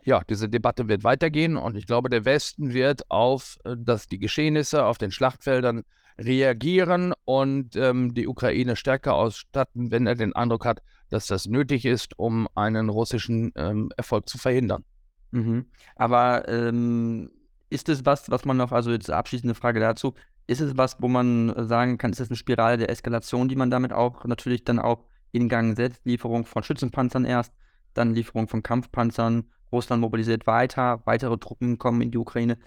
[0.04, 4.20] ja, diese Debatte wird weitergehen und ich glaube, der Westen wird auf äh, das, die
[4.20, 5.84] Geschehnisse auf den Schlachtfeldern
[6.18, 11.86] reagieren und ähm, die Ukraine stärker ausstatten, wenn er den Eindruck hat, dass das nötig
[11.86, 14.84] ist, um einen russischen ähm, Erfolg zu verhindern.
[15.32, 15.66] Mhm.
[15.96, 17.32] Aber ähm,
[17.70, 20.14] ist es was, was man noch, also jetzt abschließende Frage dazu,
[20.48, 23.70] ist es was, wo man sagen kann, ist das eine Spirale der Eskalation, die man
[23.70, 26.04] damit auch natürlich dann auch in Gang setzt?
[26.06, 27.54] Lieferung von Schützenpanzern erst,
[27.94, 32.58] dann Lieferung von Kampfpanzern, Russland mobilisiert weiter, weitere Truppen kommen in die Ukraine.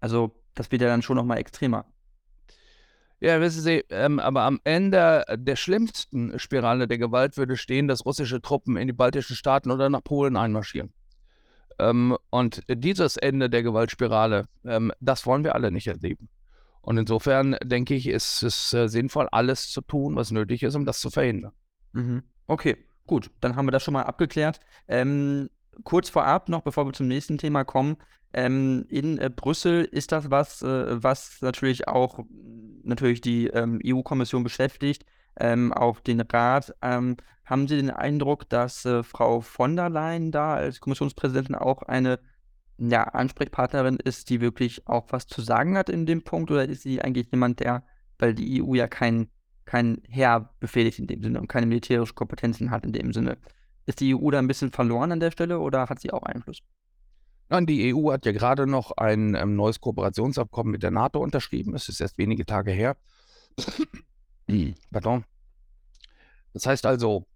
[0.00, 1.86] Also das wird ja dann schon nochmal extremer.
[3.20, 8.06] Ja, wissen Sie, ähm, aber am Ende der schlimmsten Spirale der Gewalt würde stehen, dass
[8.06, 10.92] russische Truppen in die baltischen Staaten oder nach Polen einmarschieren.
[11.80, 16.28] Ähm, und dieses Ende der Gewaltspirale, ähm, das wollen wir alle nicht erleben.
[16.80, 20.84] Und insofern denke ich, ist es äh, sinnvoll, alles zu tun, was nötig ist, um
[20.84, 21.52] das zu verhindern.
[21.92, 22.22] Mhm.
[22.46, 22.76] Okay,
[23.06, 24.60] gut, dann haben wir das schon mal abgeklärt.
[24.86, 25.50] Ähm,
[25.84, 27.96] kurz vorab noch, bevor wir zum nächsten Thema kommen.
[28.32, 32.20] Ähm, in äh, Brüssel ist das was, äh, was natürlich auch
[32.84, 35.04] natürlich die ähm, EU-Kommission beschäftigt,
[35.38, 36.74] ähm, auch den Rat.
[36.82, 41.82] Ähm, haben Sie den Eindruck, dass äh, Frau von der Leyen da als Kommissionspräsidentin auch
[41.82, 42.18] eine
[42.78, 46.50] ja, Ansprechpartnerin ist, die wirklich auch was zu sagen hat in dem Punkt?
[46.50, 47.84] Oder ist sie eigentlich jemand, der,
[48.18, 49.28] weil die EU ja kein,
[49.64, 53.38] kein Heer befehligt in dem Sinne und keine militärischen Kompetenzen hat in dem Sinne?
[53.86, 56.62] Ist die EU da ein bisschen verloren an der Stelle oder hat sie auch Einfluss?
[57.50, 61.74] Nein, die EU hat ja gerade noch ein ähm, neues Kooperationsabkommen mit der NATO unterschrieben.
[61.74, 62.96] Es ist erst wenige Tage her.
[64.92, 65.24] Pardon.
[66.52, 67.26] Das heißt also,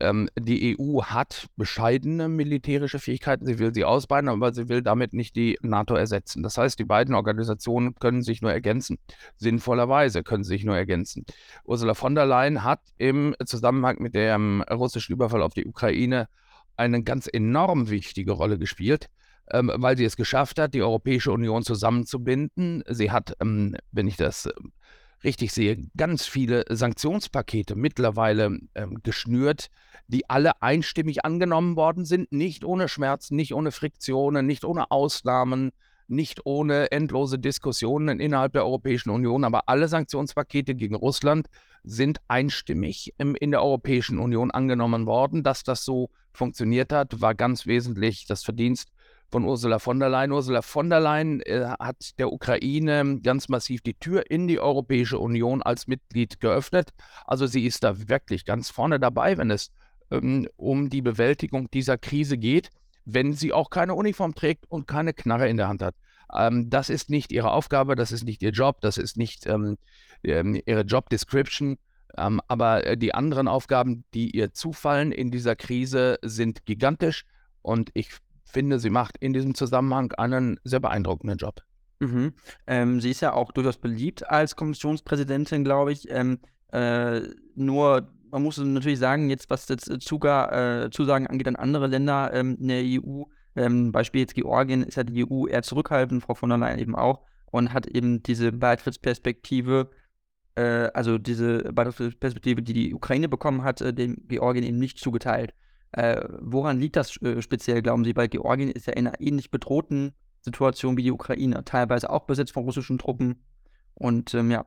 [0.00, 5.12] ähm, die EU hat bescheidene militärische Fähigkeiten, sie will sie ausbauen, aber sie will damit
[5.12, 6.42] nicht die NATO ersetzen.
[6.42, 8.98] Das heißt, die beiden Organisationen können sich nur ergänzen.
[9.36, 11.24] Sinnvollerweise können sie sich nur ergänzen.
[11.64, 16.28] Ursula von der Leyen hat im Zusammenhang mit dem russischen Überfall auf die Ukraine
[16.76, 19.10] eine ganz enorm wichtige Rolle gespielt
[19.52, 22.82] ähm, weil sie es geschafft hat, die Europäische Union zusammenzubinden.
[22.88, 24.72] Sie hat, ähm, wenn ich das ähm,
[25.24, 29.68] richtig sehe, ganz viele Sanktionspakete mittlerweile ähm, geschnürt,
[30.06, 35.70] die alle einstimmig angenommen worden sind, nicht ohne Schmerzen, nicht ohne Friktionen, nicht ohne Ausnahmen,
[36.10, 41.46] nicht ohne endlose Diskussionen innerhalb der Europäischen Union, aber alle Sanktionspakete gegen Russland
[41.84, 45.42] sind einstimmig in der Europäischen Union angenommen worden.
[45.44, 48.90] Dass das so funktioniert hat, war ganz wesentlich das Verdienst
[49.30, 50.32] von Ursula von der Leyen.
[50.32, 55.18] Ursula von der Leyen äh, hat der Ukraine ganz massiv die Tür in die Europäische
[55.18, 56.90] Union als Mitglied geöffnet.
[57.26, 59.70] Also sie ist da wirklich ganz vorne dabei, wenn es
[60.10, 62.70] ähm, um die Bewältigung dieser Krise geht,
[63.04, 65.94] wenn sie auch keine Uniform trägt und keine Knarre in der Hand hat.
[66.34, 69.78] Ähm, das ist nicht ihre Aufgabe, das ist nicht ihr Job, das ist nicht ähm,
[70.22, 71.78] ähm ihre Job Description.
[72.16, 77.24] Ähm, aber äh, die anderen Aufgaben, die ihr zufallen in dieser Krise, sind gigantisch.
[77.62, 78.10] Und ich
[78.50, 81.62] finde, sie macht in diesem Zusammenhang einen sehr beeindruckenden Job.
[82.00, 82.32] Mhm.
[82.66, 86.10] Ähm, sie ist ja auch durchaus beliebt als Kommissionspräsidentin, glaube ich.
[86.10, 86.38] Ähm,
[86.72, 87.20] äh,
[87.54, 92.32] nur, man muss natürlich sagen, jetzt was jetzt Zuga, äh, Zusagen angeht an andere Länder
[92.32, 93.24] ähm, in der EU,
[93.56, 96.94] ähm, Beispiel jetzt Georgien, ist ja die EU eher zurückhaltend, Frau von der Leyen eben
[96.94, 99.90] auch, und hat eben diese Beitrittsperspektive,
[100.54, 105.52] äh, also diese Beitrittsperspektive, die die Ukraine bekommen hat, äh, dem Georgien eben nicht zugeteilt.
[105.92, 108.14] Äh, woran liegt das äh, speziell, glauben Sie?
[108.16, 112.52] Weil Georgien ist ja in einer ähnlich bedrohten Situation wie die Ukraine, teilweise auch besetzt
[112.52, 113.42] von russischen Truppen.
[113.94, 114.66] Und ähm, ja.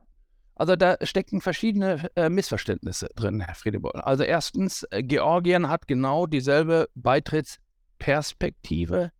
[0.56, 3.96] Also da stecken verschiedene äh, Missverständnisse drin, Herr Friedebold.
[3.96, 9.10] Also erstens, äh, Georgien hat genau dieselbe Beitrittsperspektive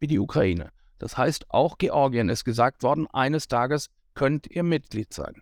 [0.00, 0.70] wie die Ukraine.
[0.98, 5.40] Das heißt, auch Georgien ist gesagt worden, eines Tages könnt ihr Mitglied sein.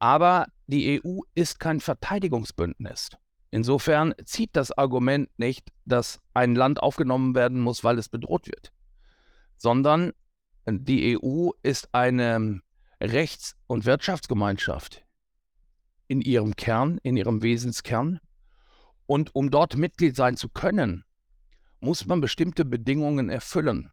[0.00, 3.10] Aber die EU ist kein Verteidigungsbündnis.
[3.50, 8.72] Insofern zieht das Argument nicht, dass ein Land aufgenommen werden muss, weil es bedroht wird,
[9.56, 10.12] sondern
[10.66, 12.60] die EU ist eine
[13.00, 15.04] Rechts- und Wirtschaftsgemeinschaft
[16.08, 18.20] in ihrem Kern, in ihrem Wesenskern.
[19.06, 21.04] Und um dort Mitglied sein zu können,
[21.80, 23.90] muss man bestimmte Bedingungen erfüllen.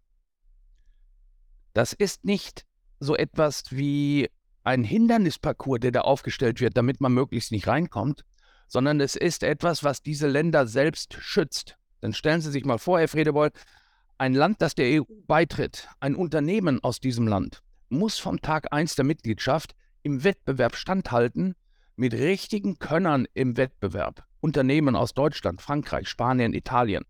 [1.73, 2.65] Das ist nicht
[2.99, 4.29] so etwas wie
[4.63, 8.25] ein Hindernisparcours, der da aufgestellt wird, damit man möglichst nicht reinkommt,
[8.67, 11.77] sondern es ist etwas, was diese Länder selbst schützt.
[12.01, 13.53] Dann stellen Sie sich mal vor, Herr Fredewold,
[14.17, 18.95] ein Land, das der EU beitritt, ein Unternehmen aus diesem Land, muss vom Tag 1
[18.95, 21.55] der Mitgliedschaft im Wettbewerb standhalten
[21.95, 24.23] mit richtigen Könnern im Wettbewerb.
[24.39, 27.03] Unternehmen aus Deutschland, Frankreich, Spanien, Italien.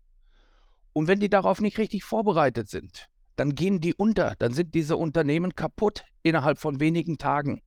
[0.94, 4.96] Und wenn die darauf nicht richtig vorbereitet sind, dann gehen die unter, dann sind diese
[4.96, 7.60] Unternehmen kaputt innerhalb von wenigen Tagen.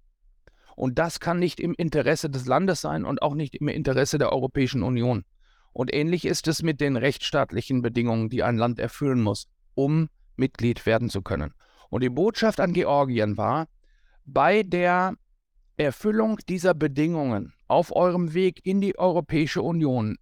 [0.80, 4.32] Und das kann nicht im Interesse des Landes sein und auch nicht im Interesse der
[4.32, 5.26] Europäischen Union.
[5.74, 10.86] Und ähnlich ist es mit den rechtsstaatlichen Bedingungen, die ein Land erfüllen muss, um Mitglied
[10.86, 11.54] werden zu können.
[11.90, 13.68] Und die Botschaft an Georgien war,
[14.24, 15.16] bei der
[15.76, 20.18] Erfüllung dieser Bedingungen auf eurem Weg in die Europäische Union,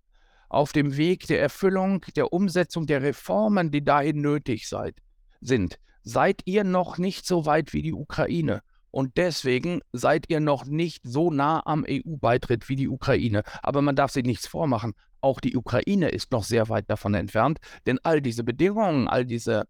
[0.50, 4.96] auf dem Weg der Erfüllung, der Umsetzung der Reformen, die dahin nötig seid,
[5.40, 8.64] sind, seid ihr noch nicht so weit wie die Ukraine.
[8.92, 13.44] Und deswegen seid ihr noch nicht so nah am EU-Beitritt wie die Ukraine.
[13.62, 14.94] Aber man darf sich nichts vormachen.
[15.22, 17.60] Auch die Ukraine ist noch sehr weit davon entfernt.
[17.86, 19.68] Denn all diese Bedingungen, all diese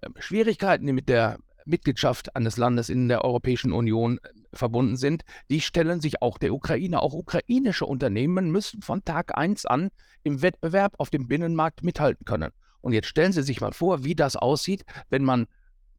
[0.00, 5.24] äh, Schwierigkeiten, die mit der Mitgliedschaft eines Landes in der Europäischen Union äh, verbunden sind,
[5.50, 7.02] die stellen sich auch der Ukraine.
[7.02, 9.90] Auch ukrainische Unternehmen müssen von Tag 1 an
[10.22, 12.52] im Wettbewerb auf dem Binnenmarkt mithalten können.
[12.80, 15.46] Und jetzt stellen Sie sich mal vor, wie das aussieht, wenn man,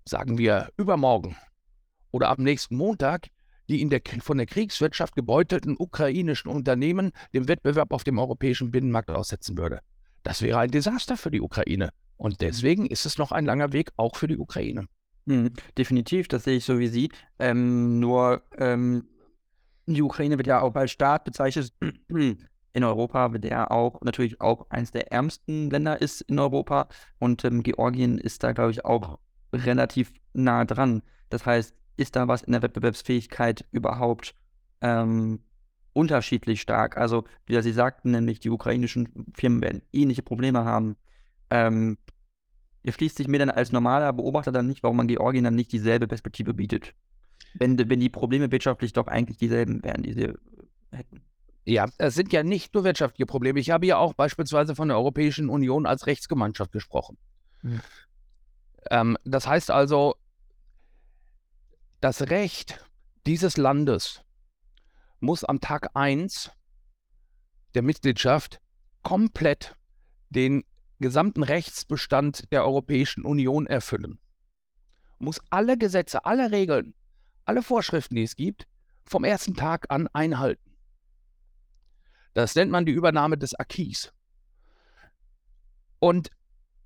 [0.05, 1.35] sagen wir, übermorgen
[2.17, 3.27] oder am nächsten Montag
[3.69, 9.09] die in der, von der Kriegswirtschaft gebeutelten ukrainischen Unternehmen dem Wettbewerb auf dem europäischen Binnenmarkt
[9.09, 9.81] aussetzen würde.
[10.23, 11.91] Das wäre ein Desaster für die Ukraine.
[12.17, 14.87] Und deswegen ist es noch ein langer Weg auch für die Ukraine.
[15.25, 17.09] Mhm, definitiv, das sehe ich so wie Sie.
[17.39, 19.07] Ähm, nur ähm,
[19.85, 21.73] die Ukraine wird ja auch als Staat bezeichnet
[22.09, 26.87] in Europa, der auch natürlich auch eines der ärmsten Länder ist in Europa.
[27.19, 29.19] Und ähm, Georgien ist da, glaube ich, auch
[29.53, 31.03] relativ nah dran.
[31.29, 34.35] Das heißt, ist da was in der Wettbewerbsfähigkeit überhaupt
[34.81, 35.39] ähm,
[35.93, 36.97] unterschiedlich stark?
[36.97, 40.95] Also, wie Sie sagten, nämlich die ukrainischen Firmen werden ähnliche Probleme haben.
[41.49, 41.97] Ähm,
[42.87, 46.07] schließt sich mir dann als normaler Beobachter dann nicht, warum man Georgien dann nicht dieselbe
[46.07, 46.93] Perspektive bietet.
[47.53, 50.33] Wenn, wenn die Probleme wirtschaftlich doch eigentlich dieselben wären, die sie
[50.91, 51.21] hätten.
[51.65, 53.59] Ja, es sind ja nicht nur wirtschaftliche Probleme.
[53.59, 57.17] Ich habe ja auch beispielsweise von der Europäischen Union als Rechtsgemeinschaft gesprochen.
[57.61, 57.81] Mhm.
[58.89, 60.15] Ähm, das heißt also,
[61.99, 62.85] das Recht
[63.25, 64.21] dieses Landes
[65.19, 66.51] muss am Tag 1
[67.73, 68.59] der Mitgliedschaft
[69.01, 69.75] komplett
[70.29, 70.63] den
[70.99, 74.19] gesamten Rechtsbestand der Europäischen Union erfüllen.
[75.19, 76.93] Muss alle Gesetze, alle Regeln,
[77.45, 78.67] alle Vorschriften, die es gibt,
[79.05, 80.77] vom ersten Tag an einhalten.
[82.33, 84.13] Das nennt man die Übernahme des Acquis.
[85.99, 86.29] Und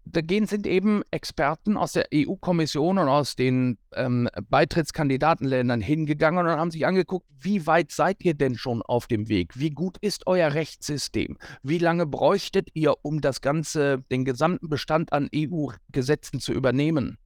[0.06, 6.72] dagegen sind eben Experten aus der EU-Kommission und aus den ähm, Beitrittskandidatenländern hingegangen und haben
[6.72, 9.60] sich angeguckt, wie weit seid ihr denn schon auf dem Weg?
[9.60, 11.38] Wie gut ist euer Rechtssystem?
[11.64, 17.18] Wie lange bräuchtet ihr, um das ganze, den gesamten Bestand an EU-Gesetzen zu übernehmen?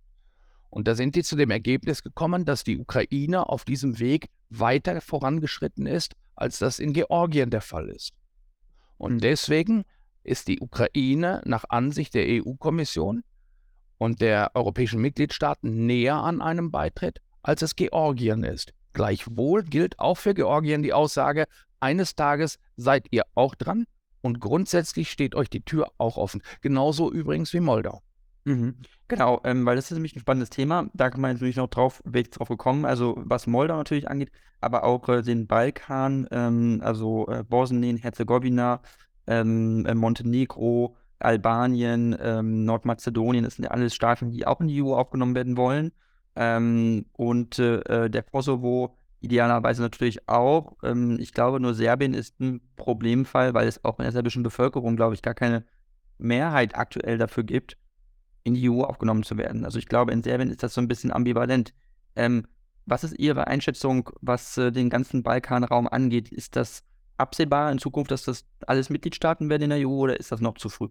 [0.70, 5.00] Und da sind die zu dem Ergebnis gekommen, dass die Ukraine auf diesem Weg weiter
[5.00, 8.12] vorangeschritten ist, als das in Georgien der Fall ist.
[8.98, 9.86] Und deswegen
[10.26, 13.24] ist die Ukraine nach Ansicht der EU-Kommission
[13.98, 18.74] und der europäischen Mitgliedstaaten näher an einem Beitritt, als es Georgien ist.
[18.94, 21.46] Gleichwohl gilt auch für Georgien die Aussage,
[21.80, 23.86] eines Tages seid ihr auch dran
[24.22, 26.42] und grundsätzlich steht euch die Tür auch offen.
[26.62, 28.02] Genauso übrigens wie Moldau.
[28.46, 28.76] Mhm.
[29.08, 30.90] Genau, ähm, weil das ist nämlich ein spannendes Thema.
[30.94, 34.84] Da kann man natürlich noch drauf, wäre drauf gekommen, also was Moldau natürlich angeht, aber
[34.84, 38.82] auch äh, den Balkan, ähm, also äh, Bosnien, Herzegowina,
[39.28, 44.82] ähm, äh, Montenegro, Albanien, ähm, Nordmazedonien, das sind ja alles Staaten, die auch in die
[44.82, 45.92] EU aufgenommen werden wollen.
[46.36, 50.76] Ähm, und äh, äh, der Kosovo idealerweise natürlich auch.
[50.84, 54.96] Ähm, ich glaube, nur Serbien ist ein Problemfall, weil es auch in der serbischen Bevölkerung,
[54.96, 55.66] glaube ich, gar keine
[56.18, 57.78] Mehrheit aktuell dafür gibt,
[58.44, 59.66] in die EU aufgenommen zu werden.
[59.66, 61.74] Also ich glaube, in Serbien ist das so ein bisschen ambivalent.
[62.16, 62.46] Ähm,
[62.86, 66.32] was ist Ihre Einschätzung, was äh, den ganzen Balkanraum angeht?
[66.32, 66.84] Ist das
[67.18, 70.56] absehbar in Zukunft, dass das alles Mitgliedstaaten werden in der EU oder ist das noch
[70.56, 70.90] zu früh?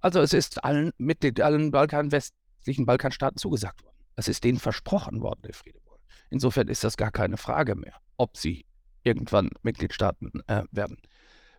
[0.00, 3.96] Also es ist allen Mitglied, allen Balkan westlichen Balkanstaaten zugesagt worden.
[4.16, 5.98] Es ist denen versprochen worden, der Friedeball.
[6.30, 8.66] Insofern ist das gar keine Frage mehr, ob sie
[9.04, 10.98] irgendwann Mitgliedstaaten äh, werden.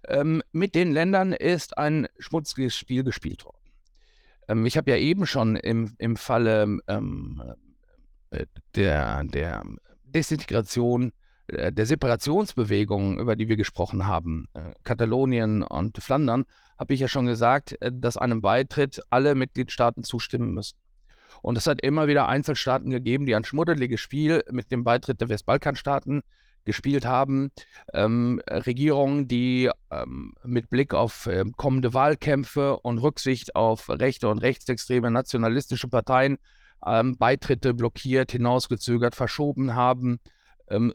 [0.07, 3.63] Ähm, mit den Ländern ist ein schmutziges Spiel gespielt worden.
[4.47, 7.41] Ähm, ich habe ja eben schon im, im Falle ähm,
[8.31, 9.63] äh, der, der
[10.03, 11.13] Desintegration
[11.47, 16.45] der Separationsbewegung, über die wir gesprochen haben, äh, Katalonien und Flandern,
[16.77, 20.77] habe ich ja schon gesagt, äh, dass einem Beitritt alle Mitgliedstaaten zustimmen müssen.
[21.41, 25.29] Und es hat immer wieder Einzelstaaten gegeben, die ein schmuddeliges Spiel mit dem Beitritt der
[25.29, 26.21] Westbalkanstaaten
[26.63, 27.51] gespielt haben.
[27.93, 34.38] Ähm, Regierungen, die ähm, mit Blick auf äh, kommende Wahlkämpfe und Rücksicht auf rechte und
[34.38, 36.38] rechtsextreme nationalistische Parteien
[36.86, 40.19] ähm, Beitritte blockiert, hinausgezögert, verschoben haben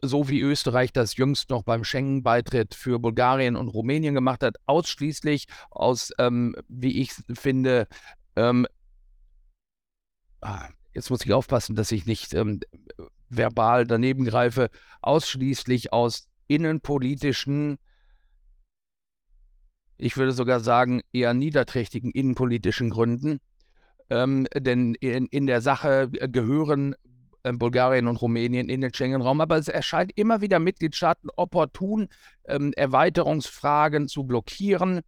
[0.01, 5.45] so wie Österreich das jüngst noch beim Schengen-Beitritt für Bulgarien und Rumänien gemacht hat, ausschließlich
[5.69, 7.87] aus, ähm, wie ich finde,
[8.35, 8.65] ähm,
[10.41, 12.59] ah, jetzt muss ich aufpassen, dass ich nicht ähm,
[13.29, 14.69] verbal daneben greife,
[15.01, 17.77] ausschließlich aus innenpolitischen,
[19.97, 23.39] ich würde sogar sagen, eher niederträchtigen innenpolitischen Gründen.
[24.09, 26.95] Ähm, denn in, in, der Sache gehören
[27.43, 29.41] äh, Bulgarien und Rumänien in den Schengen-Raum.
[29.41, 32.09] Aber es erscheint immer wieder Mitgliedstaaten opportun,
[32.47, 35.01] ähm, Erweiterungsfragen zu blockieren,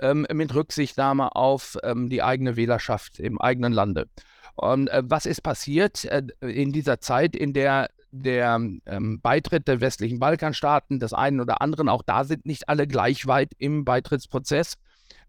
[0.00, 4.08] ähm, mit Rücksichtnahme auf ähm, die eigene Wählerschaft im eigenen Lande.
[4.54, 9.80] Und äh, was ist passiert äh, in dieser Zeit, in der der ähm, Beitritt der
[9.80, 14.74] westlichen Balkanstaaten, des einen oder anderen, auch da sind nicht alle gleich weit im Beitrittsprozess.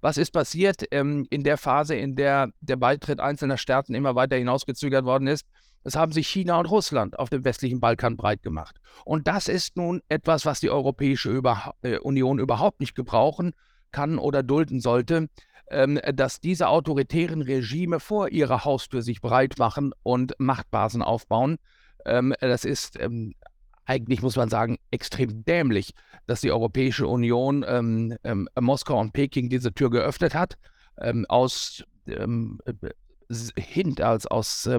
[0.01, 4.37] Was ist passiert ähm, in der Phase, in der der Beitritt einzelner Staaten immer weiter
[4.37, 5.45] hinausgezögert worden ist?
[5.83, 8.79] Es haben sich China und Russland auf dem westlichen Balkan breit gemacht.
[9.05, 13.53] Und das ist nun etwas, was die Europäische Über äh, Union überhaupt nicht gebrauchen
[13.91, 15.29] kann oder dulden sollte,
[15.69, 21.57] ähm, dass diese autoritären Regime vor ihrer Haustür sich breit machen und Machtbasen aufbauen.
[22.05, 23.33] Ähm, das ist ähm,
[23.85, 25.93] eigentlich, muss man sagen, extrem dämlich,
[26.27, 30.57] dass die Europäische Union ähm, ähm, Moskau und Peking diese Tür geöffnet hat,
[30.99, 32.59] ähm, aus ähm,
[33.55, 34.69] Hint, als aus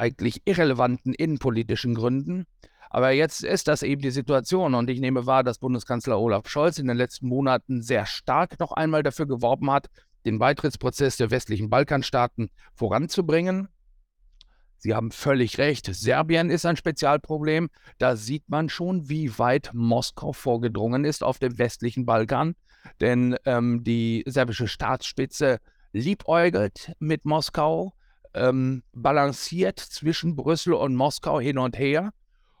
[0.00, 2.46] eigentlich irrelevanten innenpolitischen Gründen.
[2.88, 6.78] Aber jetzt ist das eben die Situation und ich nehme wahr, dass Bundeskanzler Olaf Scholz
[6.78, 9.88] in den letzten Monaten sehr stark noch einmal dafür geworben hat,
[10.24, 13.68] den Beitrittsprozess der westlichen Balkanstaaten voranzubringen.
[14.78, 17.68] Sie haben völlig recht, Serbien ist ein Spezialproblem.
[17.98, 22.54] Da sieht man schon, wie weit Moskau vorgedrungen ist auf dem westlichen Balkan.
[23.00, 25.58] Denn ähm, die serbische Staatsspitze
[25.92, 27.92] liebäugelt mit Moskau,
[28.34, 32.12] ähm, balanciert zwischen Brüssel und Moskau hin und her.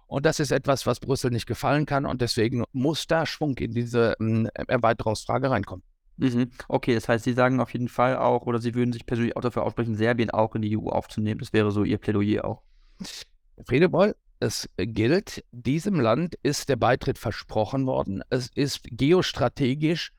[0.06, 2.04] Und das ist etwas, was Brüssel nicht gefallen kann.
[2.04, 5.84] Und deswegen muss da Schwung in diese ähm, Erweiterungsfrage reinkommen.
[6.16, 6.50] Mhm.
[6.68, 9.40] Okay, das heißt, Sie sagen auf jeden Fall auch, oder Sie würden sich persönlich auch
[9.40, 11.38] dafür aussprechen, Serbien auch in die EU aufzunehmen.
[11.40, 12.62] Das wäre so Ihr Plädoyer auch.
[13.66, 18.22] Friedeboll, es gilt, diesem Land ist der Beitritt versprochen worden.
[18.30, 20.12] Es ist geostrategisch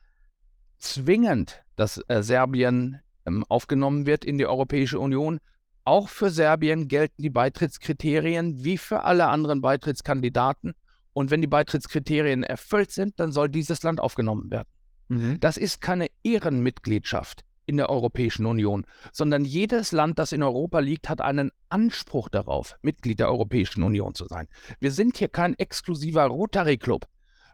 [0.77, 3.01] zwingend, dass äh, Serbien
[3.49, 5.39] aufgenommen wird in die Europäische Union.
[5.83, 10.73] Auch für Serbien gelten die Beitrittskriterien wie für alle anderen Beitrittskandidaten.
[11.13, 14.69] Und wenn die Beitrittskriterien erfüllt sind, dann soll dieses Land aufgenommen werden.
[15.09, 15.39] Mhm.
[15.39, 21.09] Das ist keine Ehrenmitgliedschaft in der Europäischen Union, sondern jedes Land, das in Europa liegt,
[21.09, 24.47] hat einen Anspruch darauf, Mitglied der Europäischen Union zu sein.
[24.79, 27.05] Wir sind hier kein exklusiver Rotary Club,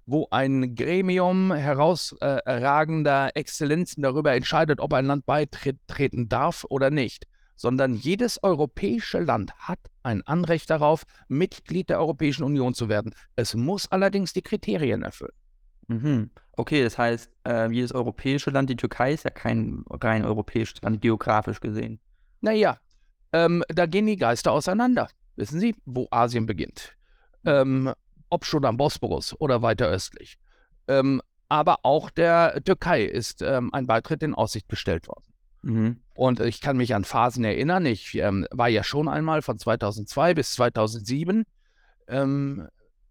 [0.08, 7.94] wo ein Gremium herausragender Exzellenzen darüber entscheidet, ob ein Land beitreten darf oder nicht, sondern
[7.94, 13.14] jedes europäische Land hat ein Anrecht darauf, Mitglied der Europäischen Union zu werden.
[13.36, 15.34] Es muss allerdings die Kriterien erfüllen.
[15.88, 16.32] Mhm.
[16.54, 21.02] Okay, das heißt, äh, jedes europäische Land, die Türkei ist ja kein rein europäisches Land,
[21.02, 22.00] geografisch gesehen.
[22.40, 22.78] Naja,
[23.34, 25.10] ähm, da gehen die Geister auseinander.
[25.36, 26.96] Wissen Sie, wo Asien beginnt?
[27.46, 27.94] Ähm,
[28.30, 30.38] ob schon am Bosporus oder weiter östlich.
[30.88, 35.24] Ähm, aber auch der Türkei ist ähm, ein Beitritt in Aussicht gestellt worden.
[35.62, 36.02] Mhm.
[36.14, 37.86] Und ich kann mich an Phasen erinnern.
[37.86, 41.46] Ich ähm, war ja schon einmal von 2002 bis 2007
[42.08, 42.68] ähm,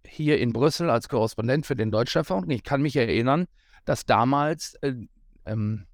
[0.07, 2.51] hier in Brüssel als Korrespondent für den Deutschlandfunk.
[2.51, 3.47] Ich kann mich erinnern,
[3.85, 4.95] dass damals äh,
[5.45, 5.87] ähm,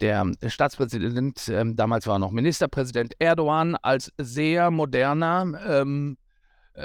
[0.00, 6.16] der Staatspräsident, äh, damals war noch Ministerpräsident Erdogan, als sehr moderner, ähm,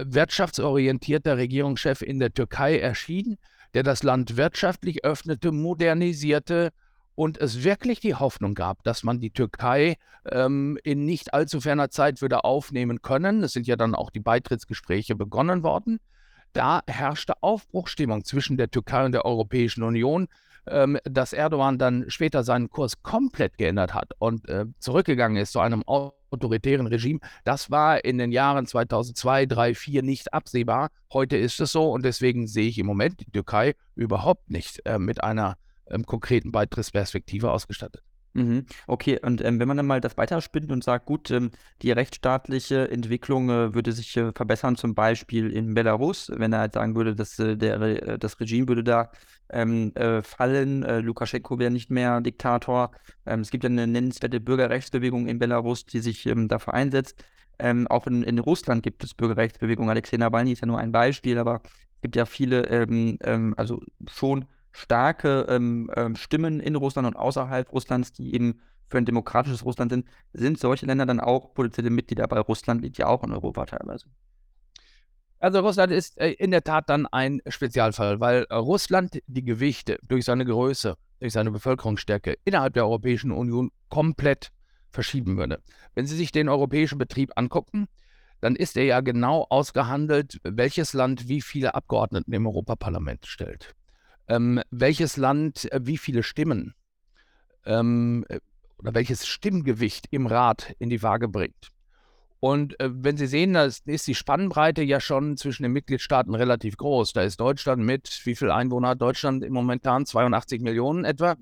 [0.03, 3.37] wirtschaftsorientierter Regierungschef in der Türkei erschien,
[3.73, 6.71] der das Land wirtschaftlich öffnete, modernisierte
[7.15, 9.95] und es wirklich die Hoffnung gab, dass man die Türkei
[10.29, 13.43] ähm, in nicht allzu ferner Zeit würde aufnehmen können.
[13.43, 15.99] Es sind ja dann auch die Beitrittsgespräche begonnen worden
[16.55, 20.27] da herrschte Aufbruchstimmung zwischen der Türkei und der Europäischen Union,
[20.67, 25.59] ähm, dass Erdogan dann später seinen Kurs komplett geändert hat und äh, zurückgegangen ist zu
[25.59, 25.83] einem
[26.35, 27.19] autoritären Regime.
[27.43, 30.89] Das war in den Jahren 2002, 3, 4 nicht absehbar.
[31.11, 34.99] Heute ist es so und deswegen sehe ich im Moment die Türkei überhaupt nicht äh,
[34.99, 35.57] mit einer
[35.89, 38.03] ähm, konkreten Beitrittsperspektive ausgestattet.
[38.35, 38.65] Mhm.
[38.87, 42.91] Okay, und ähm, wenn man dann mal das weiterspinnt und sagt, gut, ähm, die rechtsstaatliche
[42.91, 47.15] Entwicklung äh, würde sich äh, verbessern, zum Beispiel in Belarus, wenn er halt sagen würde,
[47.15, 49.09] dass äh, der, äh, das Regime würde da
[49.49, 52.91] ähm, äh, fallen, äh, Lukaschenko wäre nicht mehr Diktator.
[53.25, 57.23] Ähm, es gibt ja eine nennenswerte Bürgerrechtsbewegung in Belarus, die sich ähm, dafür einsetzt.
[57.57, 59.89] Ähm, auch in, in, Russland gibt es Bürgerrechtsbewegungen.
[59.89, 62.85] Alexei Nawalny ist ja nur ein Beispiel, aber es gibt ja viele,
[63.55, 68.59] also schon starke ähm, ähm, Stimmen in Russland und außerhalb Russlands, die eben
[68.89, 72.97] für ein demokratisches Russland sind, sind solche Länder dann auch potenzielle Mitglieder, weil Russland liegt
[72.97, 74.07] ja auch in Europa teilweise.
[75.39, 80.25] Also Russland ist äh, in der Tat dann ein Spezialfall, weil Russland die Gewichte durch
[80.25, 84.51] seine Größe, durch seine Bevölkerungsstärke innerhalb der Europäischen Union komplett
[84.91, 85.61] verschieben würde.
[85.93, 87.87] Wenn Sie sich den europäischen Betrieb angucken,
[88.41, 93.75] dann ist er ja genau ausgehandelt, welches Land wie viele Abgeordneten im Europaparlament stellt
[94.27, 96.73] ähm, welches Land äh, wie viele Stimmen
[97.65, 98.39] ähm, äh,
[98.77, 101.69] oder welches Stimmgewicht im Rat in die Waage bringt.
[102.39, 106.77] Und äh, wenn Sie sehen, da ist, die Spannbreite ja schon zwischen den Mitgliedstaaten relativ
[106.77, 107.13] groß.
[107.13, 110.05] Da ist Deutschland mit, wie viele Einwohner hat Deutschland im Momentan?
[110.05, 111.35] 82 Millionen etwa.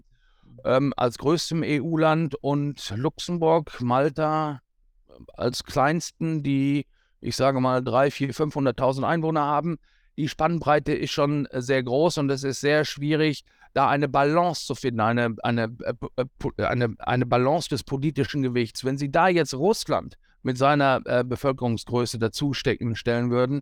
[0.63, 4.61] Ähm, als größtem EU-Land und Luxemburg, Malta
[5.09, 6.85] äh, als kleinsten, die,
[7.19, 9.77] ich sage mal, 300.000, 400.000, 500.000 Einwohner haben
[10.17, 13.43] die Spannbreite ist schon äh, sehr groß und es ist sehr schwierig,
[13.73, 18.83] da eine Balance zu finden, eine, eine, äh, äh, eine, eine Balance des politischen Gewichts.
[18.83, 23.61] Wenn Sie da jetzt Russland mit seiner äh, Bevölkerungsgröße dazustecken stellen würden,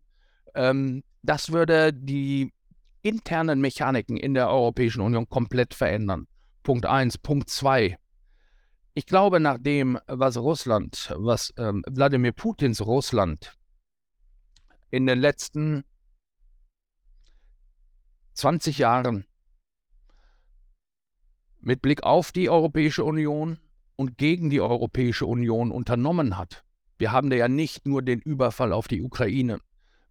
[0.56, 2.52] ähm, das würde die
[3.04, 6.28] internen Mechaniken in der Europäischen Union komplett verändern.
[6.64, 7.18] Punkt 1.
[7.20, 7.98] Punkt 2.
[8.94, 13.58] ich glaube, nach dem, was Russland, was ähm, Wladimir Putins Russland
[14.92, 15.84] in den letzten
[18.34, 19.26] 20 Jahren
[21.60, 23.60] mit Blick auf die Europäische Union
[23.96, 26.64] und gegen die Europäische Union unternommen hat.
[26.98, 29.60] Wir haben da ja nicht nur den Überfall auf die Ukraine.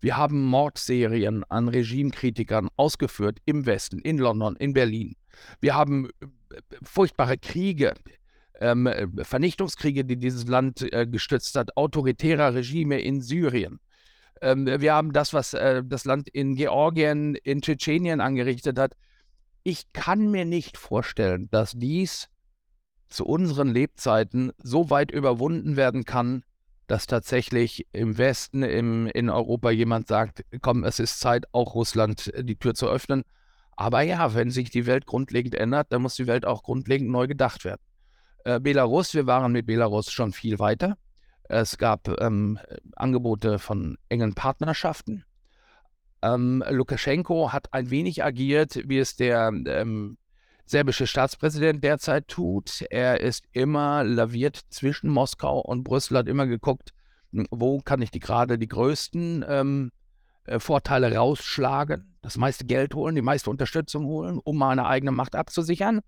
[0.00, 5.14] Wir haben Mordserien an Regimekritikern ausgeführt im Westen, in London, in Berlin.
[5.60, 6.26] Wir haben äh,
[6.82, 7.94] furchtbare Kriege
[8.60, 13.80] ähm, äh, Vernichtungskriege, die dieses Land äh, gestützt hat, autoritärer Regime in Syrien.
[14.40, 18.94] Ähm, wir haben das, was äh, das Land in Georgien, in Tschetschenien angerichtet hat.
[19.62, 22.28] Ich kann mir nicht vorstellen, dass dies
[23.08, 26.44] zu unseren Lebzeiten so weit überwunden werden kann,
[26.86, 32.32] dass tatsächlich im Westen, im, in Europa jemand sagt, komm, es ist Zeit, auch Russland
[32.34, 33.22] äh, die Tür zu öffnen.
[33.76, 37.26] Aber ja, wenn sich die Welt grundlegend ändert, dann muss die Welt auch grundlegend neu
[37.26, 37.80] gedacht werden.
[38.44, 40.96] Äh, Belarus, wir waren mit Belarus schon viel weiter.
[41.50, 42.60] Es gab ähm,
[42.94, 45.24] Angebote von engen Partnerschaften.
[46.22, 50.16] Ähm, Lukaschenko hat ein wenig agiert, wie es der ähm,
[50.64, 52.84] serbische Staatspräsident derzeit tut.
[52.90, 56.92] Er ist immer laviert zwischen Moskau und Brüssel, hat immer geguckt,
[57.32, 59.90] hm, wo kann ich die gerade die größten ähm,
[60.44, 65.34] äh, Vorteile rausschlagen, das meiste Geld holen, die meiste Unterstützung holen, um meine eigene Macht
[65.34, 66.00] abzusichern.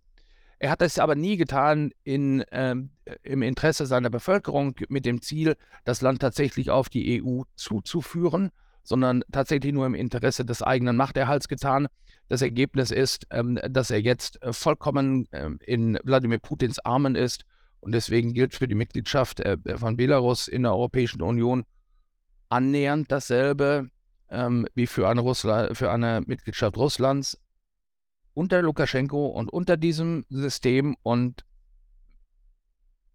[0.62, 2.90] Er hat das aber nie getan in, ähm,
[3.24, 8.52] im Interesse seiner Bevölkerung mit dem Ziel, das Land tatsächlich auf die EU zuzuführen,
[8.84, 11.88] sondern tatsächlich nur im Interesse des eigenen Machterhalts getan.
[12.28, 17.44] Das Ergebnis ist, ähm, dass er jetzt äh, vollkommen ähm, in Wladimir Putins Armen ist
[17.80, 21.64] und deswegen gilt für die Mitgliedschaft äh, von Belarus in der Europäischen Union
[22.50, 23.90] annähernd dasselbe
[24.30, 27.41] ähm, wie für eine, Russla für eine Mitgliedschaft Russlands
[28.34, 31.44] unter Lukaschenko und unter diesem System und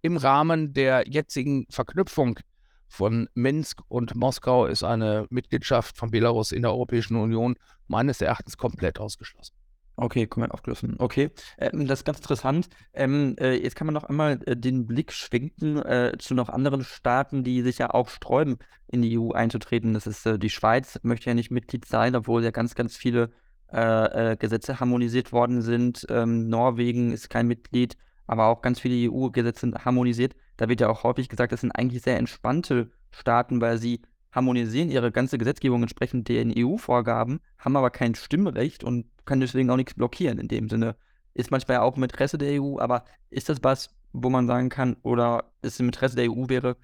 [0.02, 2.40] im Rahmen der jetzigen Verknüpfung
[2.88, 7.56] von Minsk und Moskau ist eine Mitgliedschaft von Belarus in der Europäischen Union
[7.88, 9.54] meines Erachtens komplett ausgeschlossen.
[10.00, 10.96] Okay, komplett aufgeschlossen.
[11.00, 12.70] Okay, ähm, das ist ganz interessant.
[12.94, 16.84] Ähm, äh, jetzt kann man noch einmal äh, den Blick schwenken äh, zu noch anderen
[16.84, 18.58] Staaten, die sich ja auch sträuben,
[18.88, 19.96] in die EU einzutreten.
[19.96, 23.32] Das ist äh, die Schweiz, möchte ja nicht Mitglied sein, obwohl ja ganz, ganz viele
[23.72, 26.06] äh, äh, Gesetze harmonisiert worden sind.
[26.10, 30.36] Ähm, Norwegen ist kein Mitglied, aber auch ganz viele EU-Gesetze sind harmonisiert.
[30.58, 34.02] Da wird ja auch häufig gesagt, das sind eigentlich sehr entspannte Staaten, weil sie
[34.32, 39.78] harmonisieren ihre ganze Gesetzgebung entsprechend den EU-Vorgaben, haben aber kein Stimmrecht und können deswegen auch
[39.78, 40.96] nichts blockieren in dem Sinne.
[41.34, 44.70] Ist manchmal ja auch im Interesse der EU, aber ist das was, wo man sagen
[44.70, 46.78] kann, oder ist im Interesse der EU wäre,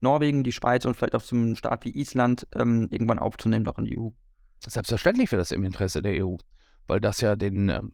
[0.00, 3.84] Norwegen, die Schweiz und vielleicht auch zum Staat wie Island ähm, irgendwann aufzunehmen, doch in
[3.84, 4.10] die EU?
[4.66, 6.36] Selbstverständlich wäre das im Interesse der EU,
[6.86, 7.92] weil das ja den, ähm,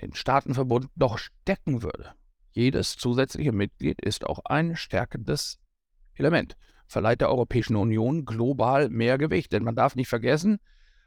[0.00, 2.12] den Staatenverbund noch stärken würde.
[2.52, 5.58] Jedes zusätzliche Mitglied ist auch ein stärkendes
[6.14, 9.52] Element, verleiht der Europäischen Union global mehr Gewicht.
[9.52, 10.60] Denn man darf nicht vergessen,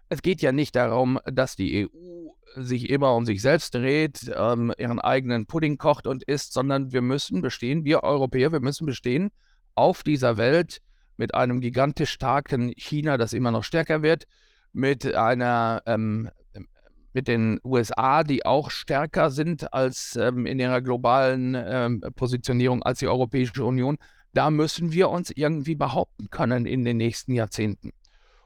[0.09, 4.73] es geht ja nicht darum, dass die EU sich immer um sich selbst dreht, ähm,
[4.77, 9.31] ihren eigenen Pudding kocht und isst, sondern wir müssen bestehen, wir Europäer, wir müssen bestehen
[9.75, 10.81] auf dieser Welt
[11.17, 14.25] mit einem gigantisch starken China, das immer noch stärker wird,
[14.73, 16.29] mit einer ähm,
[17.13, 22.99] mit den USA, die auch stärker sind als ähm, in ihrer globalen ähm, Positionierung als
[22.99, 23.97] die Europäische Union.
[24.33, 27.91] Da müssen wir uns irgendwie behaupten können in den nächsten Jahrzehnten.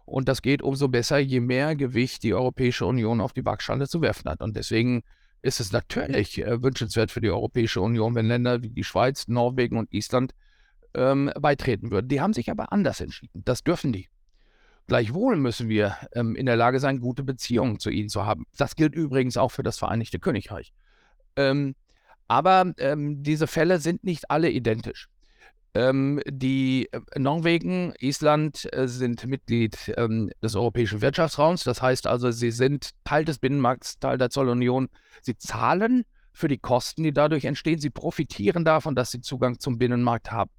[0.05, 4.01] Und das geht umso besser, je mehr Gewicht die Europäische Union auf die Waagschale zu
[4.01, 4.41] werfen hat.
[4.41, 5.03] Und deswegen
[5.41, 9.77] ist es natürlich äh, wünschenswert für die Europäische Union, wenn Länder wie die Schweiz, Norwegen
[9.77, 10.33] und Island
[10.93, 12.07] ähm, beitreten würden.
[12.07, 13.41] Die haben sich aber anders entschieden.
[13.45, 14.09] Das dürfen die.
[14.87, 18.45] Gleichwohl müssen wir ähm, in der Lage sein, gute Beziehungen zu ihnen zu haben.
[18.57, 20.73] Das gilt übrigens auch für das Vereinigte Königreich.
[21.35, 21.75] Ähm,
[22.27, 25.07] aber ähm, diese Fälle sind nicht alle identisch.
[25.73, 31.63] Ähm, die äh, Norwegen, Island äh, sind Mitglied ähm, des Europäischen Wirtschaftsraums.
[31.63, 34.89] Das heißt also, sie sind Teil des Binnenmarkts, Teil der Zollunion.
[35.21, 37.79] Sie zahlen für die Kosten, die dadurch entstehen.
[37.79, 40.51] Sie profitieren davon, dass sie Zugang zum Binnenmarkt haben.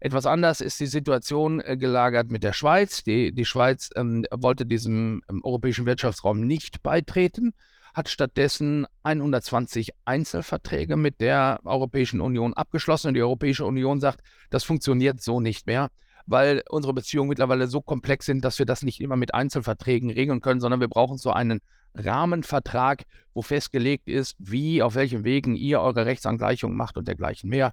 [0.00, 3.02] Etwas anders ist die Situation äh, gelagert mit der Schweiz.
[3.02, 7.52] Die, die Schweiz ähm, wollte diesem ähm, europäischen Wirtschaftsraum nicht beitreten,
[7.94, 13.08] hat stattdessen 120 Einzelverträge mit der Europäischen Union abgeschlossen.
[13.08, 14.20] Und die Europäische Union sagt,
[14.50, 15.88] das funktioniert so nicht mehr,
[16.26, 20.40] weil unsere Beziehungen mittlerweile so komplex sind, dass wir das nicht immer mit Einzelverträgen regeln
[20.40, 21.60] können, sondern wir brauchen so einen
[21.94, 23.02] Rahmenvertrag,
[23.34, 27.72] wo festgelegt ist, wie, auf welchen Wegen ihr eure Rechtsangleichung macht und dergleichen mehr.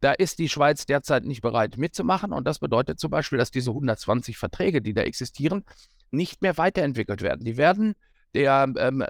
[0.00, 3.70] Da ist die Schweiz derzeit nicht bereit mitzumachen und das bedeutet zum Beispiel, dass diese
[3.70, 5.64] 120 Verträge, die da existieren,
[6.10, 7.44] nicht mehr weiterentwickelt werden.
[7.44, 7.94] Die werden
[8.34, 9.04] der, ähm,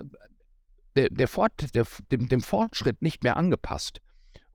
[0.96, 4.00] der, der Fort, der, dem, dem, Fortschritt nicht mehr angepasst.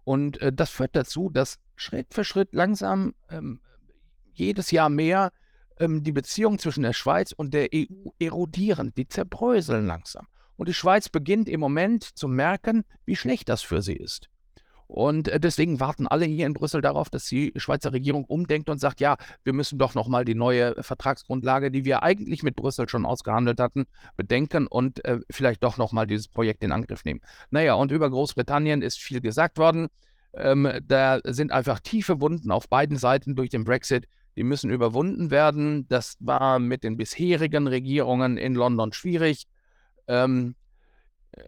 [0.03, 3.61] Und äh, das führt dazu, dass Schritt für Schritt langsam ähm,
[4.33, 5.31] jedes Jahr mehr
[5.79, 10.27] ähm, die Beziehungen zwischen der Schweiz und der EU erodieren, die zerbröseln langsam.
[10.55, 14.29] Und die Schweiz beginnt im Moment zu merken, wie schlecht das für sie ist.
[14.93, 18.77] Und äh, deswegen warten alle hier in Brüssel darauf, dass die Schweizer Regierung umdenkt und
[18.77, 23.03] sagt, ja, wir müssen doch nochmal die neue Vertragsgrundlage, die wir eigentlich mit Brüssel schon
[23.03, 23.85] ausgehandelt hatten,
[24.17, 27.21] bedenken und äh, vielleicht doch nochmal dieses Projekt in Angriff nehmen.
[27.49, 29.87] Naja, und über Großbritannien ist viel gesagt worden.
[30.35, 34.07] Ähm, da sind einfach tiefe Wunden auf beiden Seiten durch den Brexit.
[34.35, 35.87] Die müssen überwunden werden.
[35.87, 39.47] Das war mit den bisherigen Regierungen in London schwierig.
[40.07, 40.53] Ähm,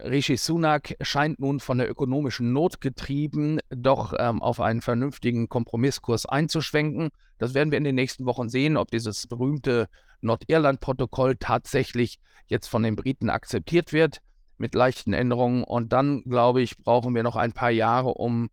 [0.04, 6.26] Rishi Sunak scheint nun von der ökonomischen Not getrieben, doch ähm, auf einen vernünftigen Kompromisskurs
[6.26, 7.10] einzuschwenken.
[7.38, 9.88] Das werden wir in den nächsten Wochen sehen, ob dieses berühmte
[10.22, 14.18] Nordirland-Protokoll tatsächlich jetzt von den Briten akzeptiert wird,
[14.58, 15.62] mit leichten Änderungen.
[15.62, 18.48] Und dann, glaube ich, brauchen wir noch ein paar Jahre, um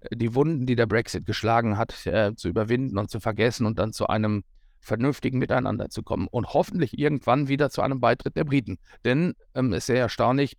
[0.00, 3.78] äh, die Wunden, die der Brexit geschlagen hat, äh, zu überwinden und zu vergessen und
[3.78, 4.44] dann zu einem
[4.80, 8.78] vernünftigen Miteinander zu kommen und hoffentlich irgendwann wieder zu einem Beitritt der Briten.
[9.04, 10.56] Denn ähm, es ist sehr erstaunlich,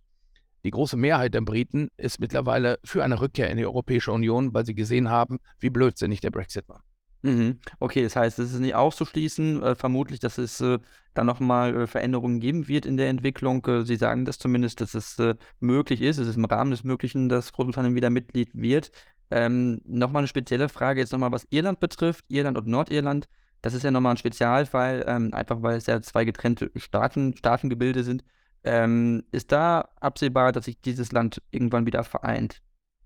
[0.64, 4.66] die große Mehrheit der Briten ist mittlerweile für eine Rückkehr in die Europäische Union, weil
[4.66, 6.82] sie gesehen haben, wie blödsinnig der Brexit war.
[7.22, 7.58] Mhm.
[7.78, 10.78] Okay, das heißt, es ist nicht auszuschließen, äh, vermutlich, dass es äh,
[11.12, 13.64] da nochmal äh, Veränderungen geben wird in der Entwicklung.
[13.66, 16.84] Äh, Sie sagen das zumindest, dass es äh, möglich ist, es ist im Rahmen des
[16.84, 18.90] Möglichen, dass Großbritannien wieder Mitglied wird.
[19.30, 23.28] Ähm, nochmal eine spezielle Frage jetzt nochmal, was Irland betrifft, Irland und Nordirland.
[23.62, 28.02] Das ist ja nochmal ein Spezialfall, ähm, einfach weil es ja zwei getrennte Staaten, Staatengebilde
[28.02, 28.24] sind.
[28.62, 32.60] Ähm, ist da absehbar, dass sich dieses Land irgendwann wieder vereint?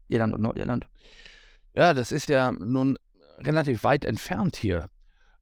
[0.08, 0.86] Irland und Nordirland?
[1.74, 2.98] Ja, das ist ja nun
[3.38, 4.88] relativ weit entfernt hier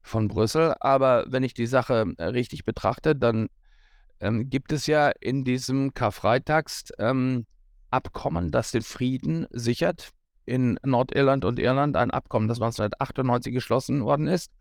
[0.01, 3.47] von Brüssel, aber wenn ich die Sache äh, richtig betrachte, dann
[4.19, 7.45] ähm, gibt es ja in diesem Karfreitagsabkommen,
[8.45, 10.11] ähm, das den Frieden sichert
[10.45, 14.51] in Nordirland und Irland, ein Abkommen, das 1998 geschlossen worden ist,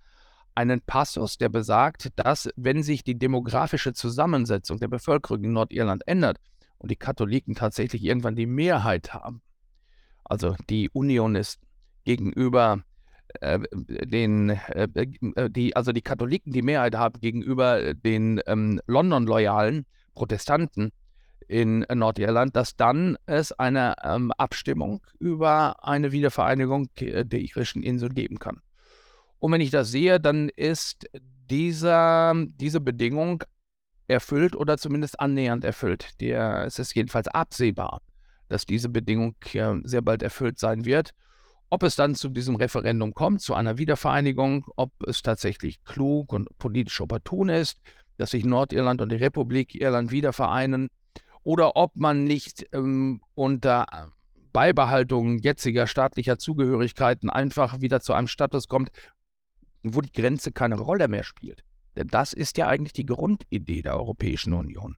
[0.54, 6.38] einen Passus, der besagt, dass wenn sich die demografische Zusammensetzung der Bevölkerung in Nordirland ändert
[6.78, 9.42] und die Katholiken tatsächlich irgendwann die Mehrheit haben,
[10.24, 11.66] also die Unionisten
[12.04, 12.82] gegenüber
[13.40, 19.86] äh, den, äh, äh die, also die Katholiken die Mehrheit haben gegenüber den ähm, London-loyalen
[20.14, 20.92] Protestanten
[21.48, 28.38] in Nordirland, dass dann es eine ähm, Abstimmung über eine Wiedervereinigung der irischen Insel geben
[28.38, 28.60] kann.
[29.42, 31.10] Und wenn ich das sehe, dann ist
[31.50, 33.42] dieser, diese Bedingung
[34.06, 36.10] erfüllt oder zumindest annähernd erfüllt.
[36.20, 38.02] Der, es ist jedenfalls absehbar,
[38.48, 41.10] dass diese Bedingung äh, sehr bald erfüllt sein wird.
[41.70, 46.56] Ob es dann zu diesem Referendum kommt, zu einer Wiedervereinigung, ob es tatsächlich klug und
[46.58, 47.80] politisch opportun ist,
[48.18, 50.88] dass sich Nordirland und die Republik Irland wieder vereinen,
[51.42, 54.12] oder ob man nicht ähm, unter
[54.52, 58.92] Beibehaltung jetziger staatlicher Zugehörigkeiten einfach wieder zu einem Status kommt,
[59.82, 61.64] wo die Grenze keine Rolle mehr spielt.
[61.96, 64.96] Denn das ist ja eigentlich die Grundidee der Europäischen Union.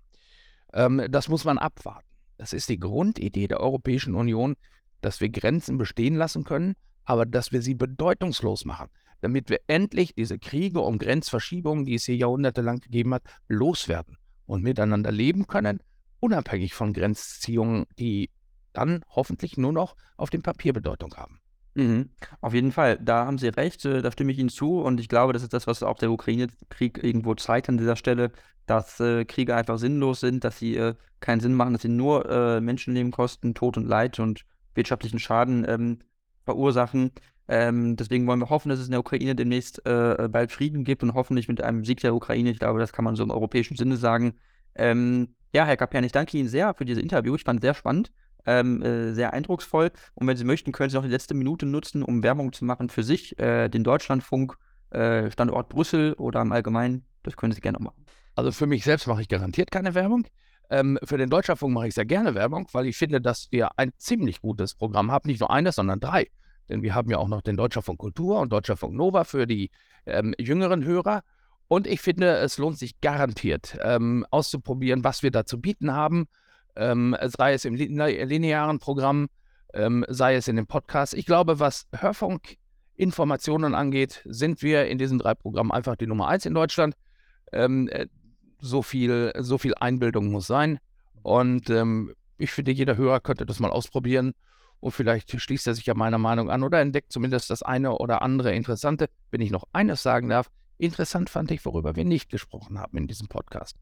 [0.73, 2.07] Ähm, das muss man abwarten.
[2.37, 4.57] Das ist die Grundidee der Europäischen Union,
[5.01, 6.75] dass wir Grenzen bestehen lassen können,
[7.05, 8.89] aber dass wir sie bedeutungslos machen,
[9.21, 14.63] damit wir endlich diese Kriege um Grenzverschiebungen, die es hier jahrhundertelang gegeben hat, loswerden und
[14.63, 15.81] miteinander leben können,
[16.21, 18.31] unabhängig von Grenzziehungen, die
[18.73, 21.41] dann hoffentlich nur noch auf dem Papier Bedeutung haben.
[21.75, 22.11] Mhm.
[22.41, 25.09] Auf jeden Fall, da haben Sie recht, äh, da stimme ich Ihnen zu und ich
[25.09, 28.31] glaube, das ist das, was auch der Ukraine-Krieg irgendwo zeigt an dieser Stelle,
[28.67, 32.31] dass äh, Kriege einfach sinnlos sind, dass sie äh, keinen Sinn machen, dass sie nur
[32.31, 34.45] äh, Menschenleben kosten, Tod und Leid und
[34.75, 35.99] wirtschaftlichen Schaden ähm,
[36.45, 37.11] verursachen.
[37.49, 41.03] Ähm, deswegen wollen wir hoffen, dass es in der Ukraine demnächst äh, bald Frieden gibt
[41.03, 42.51] und hoffentlich mit einem Sieg der Ukraine.
[42.51, 44.35] Ich glaube, das kann man so im europäischen Sinne sagen.
[44.77, 47.35] Ähm, ja, Herr Kapian, ich danke Ihnen sehr für dieses Interview.
[47.35, 48.13] Ich fand es sehr spannend
[48.47, 49.91] ähm, äh, sehr eindrucksvoll.
[50.15, 52.89] Und wenn Sie möchten, können Sie noch die letzte Minute nutzen, um Werbung zu machen
[52.89, 54.57] für sich, äh, den Deutschlandfunk,
[54.91, 57.05] äh, Standort Brüssel oder im Allgemeinen.
[57.23, 58.05] Das können Sie gerne machen.
[58.35, 60.27] Also für mich selbst mache ich garantiert keine Werbung.
[60.71, 63.93] Ähm, für den Deutschlandfunk mache ich sehr gerne Werbung, weil ich finde, dass wir ein
[63.99, 65.29] ziemlich gutes Programm haben.
[65.29, 66.29] Nicht nur eines, sondern drei.
[66.69, 69.71] Denn wir haben ja auch noch den Deutschlandfunk Kultur und Deutschlandfunk Nova für die
[70.07, 71.23] ähm, jüngeren Hörer.
[71.69, 76.27] Und ich finde, es lohnt sich garantiert ähm, auszuprobieren, was wir da zu bieten haben
[76.77, 79.29] ähm, sei es im linearen Programm,
[79.73, 81.15] ähm, sei es in dem Podcast.
[81.15, 86.47] Ich glaube, was Hörfunkinformationen angeht, sind wir in diesen drei Programmen einfach die Nummer eins
[86.47, 86.95] in Deutschland.
[87.53, 88.07] Ähm, äh,
[88.61, 90.79] so, viel, so viel Einbildung muss sein.
[91.23, 94.35] Und ähm, ich finde, jeder Hörer könnte das mal ausprobieren.
[94.81, 98.23] Und vielleicht schließt er sich ja meiner Meinung an oder entdeckt zumindest das eine oder
[98.23, 99.09] andere Interessante.
[99.31, 103.07] Wenn ich noch eines sagen darf, interessant fand ich, worüber wir nicht gesprochen haben in
[103.07, 103.77] diesem Podcast.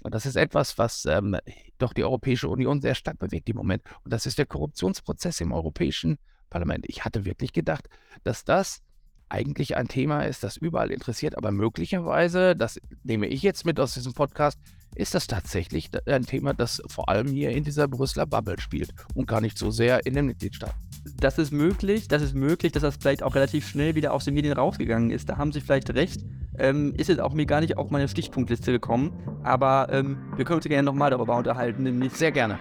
[0.00, 1.36] Und das ist etwas, was ähm,
[1.78, 3.82] doch die Europäische Union sehr stark bewegt im Moment.
[4.04, 6.18] Und das ist der Korruptionsprozess im europäischen
[6.50, 6.84] Parlament.
[6.88, 7.88] Ich hatte wirklich gedacht,
[8.22, 8.82] dass das
[9.28, 13.94] eigentlich ein Thema ist, das überall interessiert, aber möglicherweise, das nehme ich jetzt mit aus
[13.94, 14.58] diesem Podcast,
[14.94, 19.26] ist das tatsächlich ein Thema, das vor allem hier in dieser Brüsseler Bubble spielt und
[19.26, 20.93] gar nicht so sehr in den Mitgliedstaaten.
[21.20, 24.34] Das ist möglich, das ist möglich, dass das vielleicht auch relativ schnell wieder aus den
[24.34, 25.28] Medien rausgegangen ist.
[25.28, 26.24] Da haben Sie vielleicht recht.
[26.58, 30.58] Ähm, ist jetzt auch mir gar nicht auf meine Stichpunktliste gekommen, aber ähm, wir können
[30.58, 31.82] uns gerne nochmal darüber unterhalten.
[31.82, 32.58] Nämlich Sehr gerne.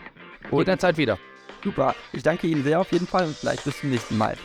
[0.52, 1.18] Und in der Zeit wieder.
[1.64, 1.96] Super.
[2.12, 4.36] Ich danke Ihnen sehr auf jeden Fall und vielleicht bis zum nächsten Mal.